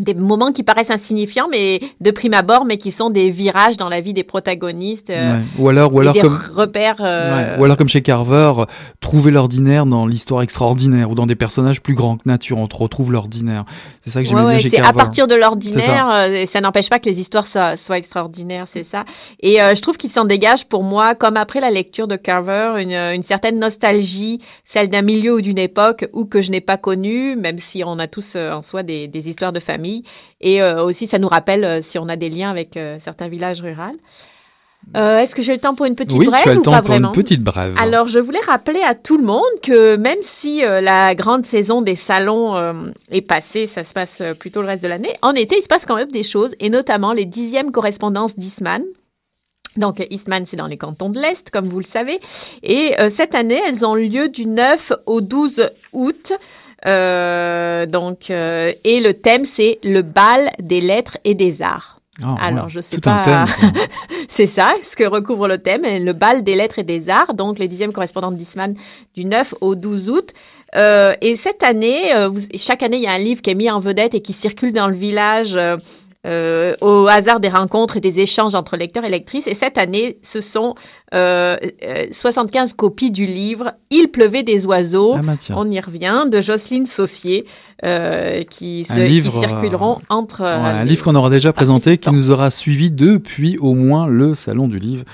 Des 0.01 0.15
moments 0.15 0.53
qui 0.53 0.63
paraissent 0.63 0.93
insignifiants, 0.93 1.49
mais 1.51 1.81
de 2.01 2.11
prime 2.13 2.33
abord, 2.35 2.65
mais 2.65 2.77
qui 2.79 2.93
sont 2.93 3.11
des 3.11 3.31
virages 3.31 3.77
dans 3.77 3.89
la 3.89 4.01
vie 4.01 4.13
des 4.13 4.23
protagonistes. 4.23 5.11
euh, 5.11 5.39
Ouais. 5.39 5.43
Ou 5.59 5.69
alors, 5.71 5.93
ou 5.93 5.99
alors 6.01 6.13
des 6.15 6.21
comme. 6.21 6.39
repères. 6.55 6.99
euh, 7.01 7.55
Ouais. 7.55 7.61
Ou 7.61 7.65
alors 7.65 7.77
comme 7.77 7.89
chez 7.89 8.01
Carver, 8.01 8.53
euh, 8.59 8.65
trouver 9.01 9.33
l'ordinaire 9.33 9.87
dans 9.87 10.07
l'histoire 10.07 10.43
extraordinaire 10.43 11.11
ou 11.11 11.17
dans 11.17 11.27
des 11.27 11.35
personnages 11.35 11.81
plus 11.83 11.95
grands 11.95 12.17
que 12.17 12.23
nature, 12.27 12.59
on 12.59 12.69
retrouve 12.73 13.11
l'ordinaire. 13.11 13.65
C'est 14.05 14.11
ça 14.11 14.23
que 14.23 14.29
j'aimais 14.29 14.43
Ouais, 14.43 14.51
bien 14.53 14.59
chez 14.61 14.69
c'est 14.69 14.77
Carver. 14.77 14.91
à 14.91 14.93
partir 14.93 15.27
de 15.27 15.33
ça. 15.33 15.39
l'ordinaire, 15.39 16.09
euh, 16.13 16.47
ça 16.47 16.61
n'empêche 16.61 16.89
pas 16.89 17.01
que 17.01 17.09
les 17.09 17.19
histoires 17.19 17.47
soient, 17.49 17.77
soient 17.77 17.99
extraordinaires, 17.99 18.67
c'est 18.69 18.85
ça. 18.85 19.05
Et 19.41 19.57
je 19.57 19.81
trouve 19.81 19.97
qu'il 19.97 20.11
s'en 20.11 20.25
dégage 20.27 20.67
pour 20.67 20.85
moi, 20.85 21.17
comme 21.17 21.37
après 21.37 21.59
la 21.61 21.71
lecture 21.73 22.07
de 22.07 22.15
Carver, 22.15 22.75
une, 22.79 22.93
une 22.93 23.23
certaine 23.25 23.59
nostalgie, 23.59 24.39
celle 24.65 24.91
d'un 24.91 25.03
milieu 25.03 25.35
ou 25.35 25.41
d'une 25.41 25.59
époque 25.59 26.07
ou 26.13 26.25
que 26.25 26.41
je 26.41 26.53
n'ai 26.53 26.61
pas 26.61 26.77
connu, 26.77 27.35
même 27.35 27.59
si 27.59 27.83
on 27.85 27.99
a 27.99 28.07
tous 28.07 28.37
en 28.37 28.63
soi 28.63 28.85
des, 28.85 29.09
des 29.09 29.29
histoires 29.29 29.53
de 29.53 29.59
famille. 29.59 29.88
Et 30.41 30.63
euh, 30.63 30.85
aussi, 30.85 31.07
ça 31.07 31.19
nous 31.19 31.29
rappelle 31.29 31.65
euh, 31.65 31.81
si 31.83 31.99
on 31.99 32.09
a 32.09 32.17
des 32.17 32.31
liens 32.31 32.51
avec 32.51 32.77
euh, 32.77 32.97
certains 32.99 33.29
villages 33.29 33.61
ruraux. 33.61 33.97
Euh, 34.97 35.19
Est-ce 35.19 35.35
que 35.35 35.43
j'ai 35.43 35.53
le 35.53 35.59
temps 35.59 35.75
pour 35.75 35.85
une 35.87 35.97
petite 35.97 36.17
Oui, 36.17 36.27
brève 36.27 36.43
tu 36.45 36.49
as 36.49 36.55
le 36.55 36.61
ou 36.61 36.63
temps 36.63 36.71
pas 36.71 36.79
pour 36.79 36.89
vraiment? 36.89 37.09
une 37.09 37.15
petite 37.15 37.43
brève. 37.43 37.75
alors, 37.79 38.09
je 38.09 38.19
voulais 38.19 38.41
rappeler 38.47 38.81
à 38.81 38.95
tout 38.95 39.19
le 39.19 39.25
monde 39.25 39.43
que 39.63 39.97
même 39.97 40.19
si 40.23 40.65
euh, 40.65 40.81
la 40.81 41.15
grande 41.15 41.45
saison 41.45 41.83
des 41.83 41.97
salons 41.97 42.57
euh, 42.57 42.73
est 43.11 43.21
passée, 43.21 43.67
ça 43.67 43.85
se 43.85 43.93
passe 43.93 44.23
plutôt 44.39 44.63
le 44.63 44.69
reste 44.69 44.83
de 44.85 44.89
l'année, 44.89 45.15
en 45.21 45.33
été, 45.35 45.59
il 45.59 45.63
se 45.63 45.69
passe 45.69 45.85
quand 45.85 45.97
même 45.97 46.11
des 46.11 46.23
choses, 46.23 46.55
et 46.61 46.71
notamment 46.71 47.13
les 47.13 47.27
dixièmes 47.27 47.71
correspondances 47.71 48.35
d'Eastman. 48.37 48.83
Donc, 49.77 50.05
Eastman, 50.11 50.45
c'est 50.47 50.57
dans 50.57 50.67
les 50.69 50.79
cantons 50.79 51.11
de 51.11 51.21
l'Est, 51.21 51.51
comme 51.51 51.69
vous 51.69 51.79
le 51.81 51.85
savez. 51.85 52.19
Et 52.63 52.95
cette 53.11 53.35
année, 53.37 53.61
elles 53.69 53.85
ont 53.87 53.95
lieu 53.95 54.29
du 54.29 54.45
9 54.47 54.93
au 55.07 55.21
12 55.21 55.69
août. 55.93 56.33
Euh, 56.87 57.87
donc, 57.87 58.31
euh, 58.31 58.73
et 58.85 59.01
le 59.01 59.15
thème, 59.15 59.45
c'est 59.45 59.79
le 59.83 60.03
bal 60.03 60.51
des 60.61 60.81
lettres 60.81 61.19
et 61.25 61.35
des 61.35 61.63
arts. 61.63 62.01
Ah, 62.25 62.35
Alors, 62.41 62.65
ouais. 62.65 62.71
je 62.71 62.81
sais 62.81 62.97
Tout 62.97 63.03
pas. 63.03 63.45
c'est 64.29 64.47
ça, 64.49 64.75
ce 64.85 64.97
que 64.97 65.05
recouvre 65.05 65.47
le 65.49 65.59
thème, 65.59 65.83
le 65.85 66.13
bal 66.13 66.43
des 66.43 66.57
lettres 66.57 66.79
et 66.81 66.85
des 66.85 67.09
arts, 67.11 67.35
donc 67.35 67.59
les 67.59 67.69
dixièmes 67.69 67.93
correspondants 67.93 68.33
d'Isman 68.33 68.75
du 69.15 69.25
9 69.25 69.55
au 69.61 69.75
12 69.77 70.09
août. 70.11 70.31
Euh, 70.77 71.15
et 71.21 71.35
cette 71.37 71.63
année, 71.63 72.13
vous- 72.31 72.41
chaque 72.57 72.83
année, 72.83 72.97
il 72.99 73.05
y 73.05 73.07
a 73.07 73.13
un 73.13 73.19
livre 73.19 73.41
qui 73.41 73.51
est 73.51 73.55
mis 73.55 73.71
en 73.71 73.79
vedette 73.79 74.15
et 74.15 74.21
qui 74.21 74.33
circule 74.33 74.73
dans 74.73 74.89
le 74.89 74.97
village 74.97 75.57
euh, 76.27 76.59
euh, 76.59 76.75
au 76.81 77.07
hasard 77.07 77.41
des 77.41 77.49
rencontres 77.49 77.97
et 77.97 78.01
des 78.01 78.21
échanges 78.21 78.55
entre 78.55 78.77
lecteurs 78.77 79.05
et 79.05 79.09
lectrices. 79.09 79.47
Et 79.47 79.55
cette 79.55 79.79
année, 79.79 80.19
ce 80.23 80.41
sont 80.41 80.75
euh, 81.15 81.57
euh, 81.85 82.07
75 82.11 82.75
copies 82.75 83.11
du 83.11 83.25
livre 83.25 83.73
Il 83.91 84.09
pleuvait 84.09 84.43
des 84.43 84.67
oiseaux. 84.67 85.17
Ah. 85.17 85.35
On 85.55 85.71
y 85.71 85.81
revient, 85.81 86.25
de 86.31 86.41
Jocelyne 86.41 86.87
Saucier, 86.87 87.47
euh, 87.85 88.43
qui, 88.45 88.85
se, 88.85 88.95
circuleront 89.31 89.99
euh, 89.99 90.15
entre... 90.15 90.43
Ouais, 90.43 90.49
euh, 90.49 90.81
un 90.81 90.85
livre 90.85 91.05
qu'on 91.05 91.15
aura 91.15 91.31
déjà 91.31 91.53
présenté, 91.53 91.99
qui 91.99 92.11
nous 92.11 92.31
aura 92.31 92.51
suivi 92.51 92.91
depuis 92.91 93.59
au 93.59 93.75
moins 93.75 94.07
le 94.07 94.35
Salon 94.35 94.69
du 94.69 94.79
Livre 94.79 95.05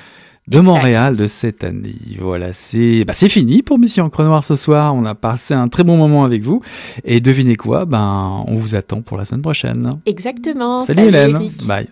de 0.47 0.61
Montréal 0.61 1.17
de 1.17 1.27
cette 1.27 1.65
année. 1.65 1.97
Voilà, 2.21 2.53
c'est 2.53 3.05
bah, 3.05 3.15
fini 3.15 3.63
pour 3.63 3.79
Mission 3.79 4.05
Encre 4.05 4.23
Noire 4.23 4.45
ce 4.45 4.57
soir. 4.57 4.95
On 4.95 5.05
a 5.05 5.15
passé 5.15 5.55
un 5.55 5.69
très 5.69 5.85
bon 5.85 5.97
moment 5.97 6.25
avec 6.25 6.43
vous. 6.43 6.61
Et 7.05 7.21
devinez 7.21 7.57
quoi? 7.57 7.85
Ben, 7.87 8.45
on 8.47 8.57
vous 8.57 8.75
attend 8.75 9.01
pour 9.03 9.17
la 9.17 9.25
semaine 9.25 9.43
prochaine. 9.43 9.99
Exactement. 10.07 10.79
Salut, 10.79 11.09
Hélène. 11.09 11.37
Eric. 11.37 11.67
Bye. 11.67 11.89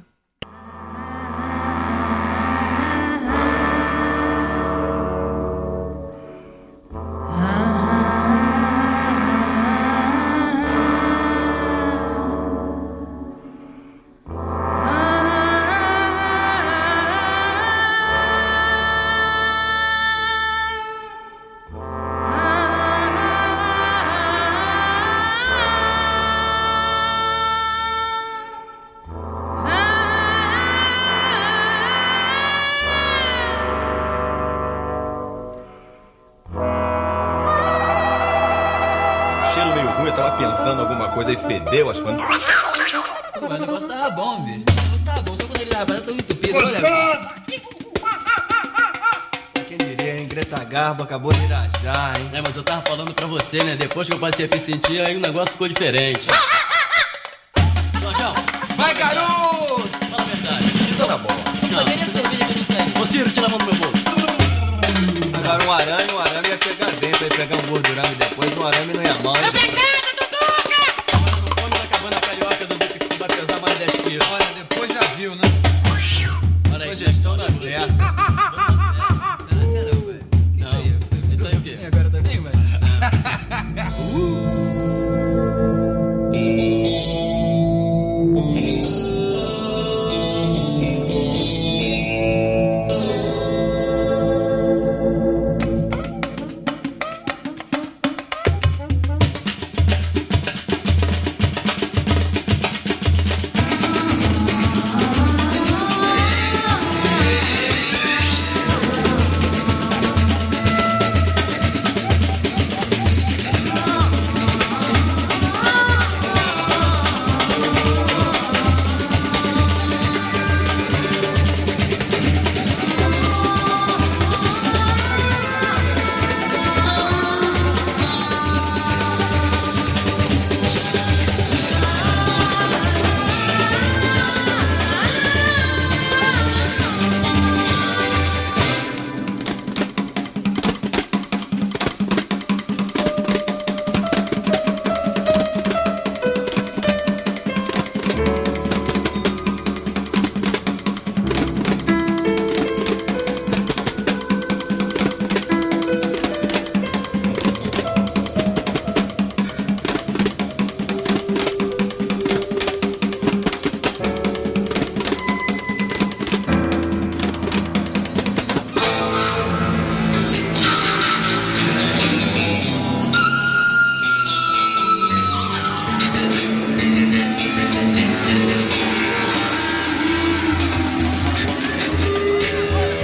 E 41.33 41.37
fedeu, 41.37 41.91
acho 41.91 42.03
que. 42.03 42.13
Pô, 43.41 43.49
mas 43.49 43.59
o 43.59 43.61
negócio 43.61 43.89
tava 43.89 44.11
bom, 44.11 44.43
bicho. 44.45 44.65
O 44.69 44.73
negócio 44.83 45.05
tava 45.05 45.23
bom, 45.23 45.37
só 45.37 45.45
quando 45.45 45.61
ele 45.61 45.71
tava 45.71 46.01
tão 46.01 46.15
entupido. 46.15 46.59
olha. 46.59 47.33
Quem 49.69 49.79
diria, 49.79 50.19
hein? 50.21 50.29
Greta 50.29 50.63
Garbo 50.65 51.03
acabou 51.03 51.33
de 51.33 51.45
irajar, 51.45 52.15
hein? 52.21 52.31
É, 52.33 52.41
mas 52.43 52.55
eu 52.57 52.63
tava 52.63 52.83
falando 52.83 53.13
pra 53.15 53.27
você, 53.27 53.63
né? 53.65 53.77
Depois 53.77 54.07
que 54.09 54.15
eu 54.15 54.19
passei 54.19 54.47
a 54.47 54.55
me 54.55 54.61
sentir, 54.61 55.01
aí 55.07 55.17
o 55.17 55.21
negócio 55.21 55.53
ficou 55.53 55.69
diferente. 55.69 56.27
Jorjão, 58.01 58.35
Vai, 58.77 58.95
garoto! 58.95 59.89
fala 60.11 60.23
a 60.23 60.25
verdade. 60.27 60.65
Isso 60.91 61.07
tá 61.07 61.17
bom. 61.19 61.35
Não, 61.73 61.85
nem 61.85 61.95
a 61.95 62.07
cerveja 62.07 62.45
que 62.45 62.53
eu 62.53 62.57
não 62.57 62.65
sei. 62.65 63.03
Ô, 63.03 63.07
Ciro, 63.07 63.31
tira 63.31 63.47
a 63.47 63.49
mão 63.51 63.59
do 63.59 63.65
meu 63.65 63.75
bolso. 63.75 64.03
Agora 65.35 65.65
um 65.65 65.73
arame, 65.73 66.13
um 66.13 66.19
arame 66.21 66.49
ia 66.49 66.59
pegar 66.59 66.91
dentro, 67.01 67.25
ia 67.25 67.31
pegar 67.31 67.57
um 67.57 67.63
gordurame 67.69 68.15
depois, 68.17 68.57
um 68.57 68.67
arame 68.67 68.93
não 68.95 69.03
ia 69.03 69.15
mal. 69.23 69.37
hein? 69.37 69.43
Come 69.51 69.82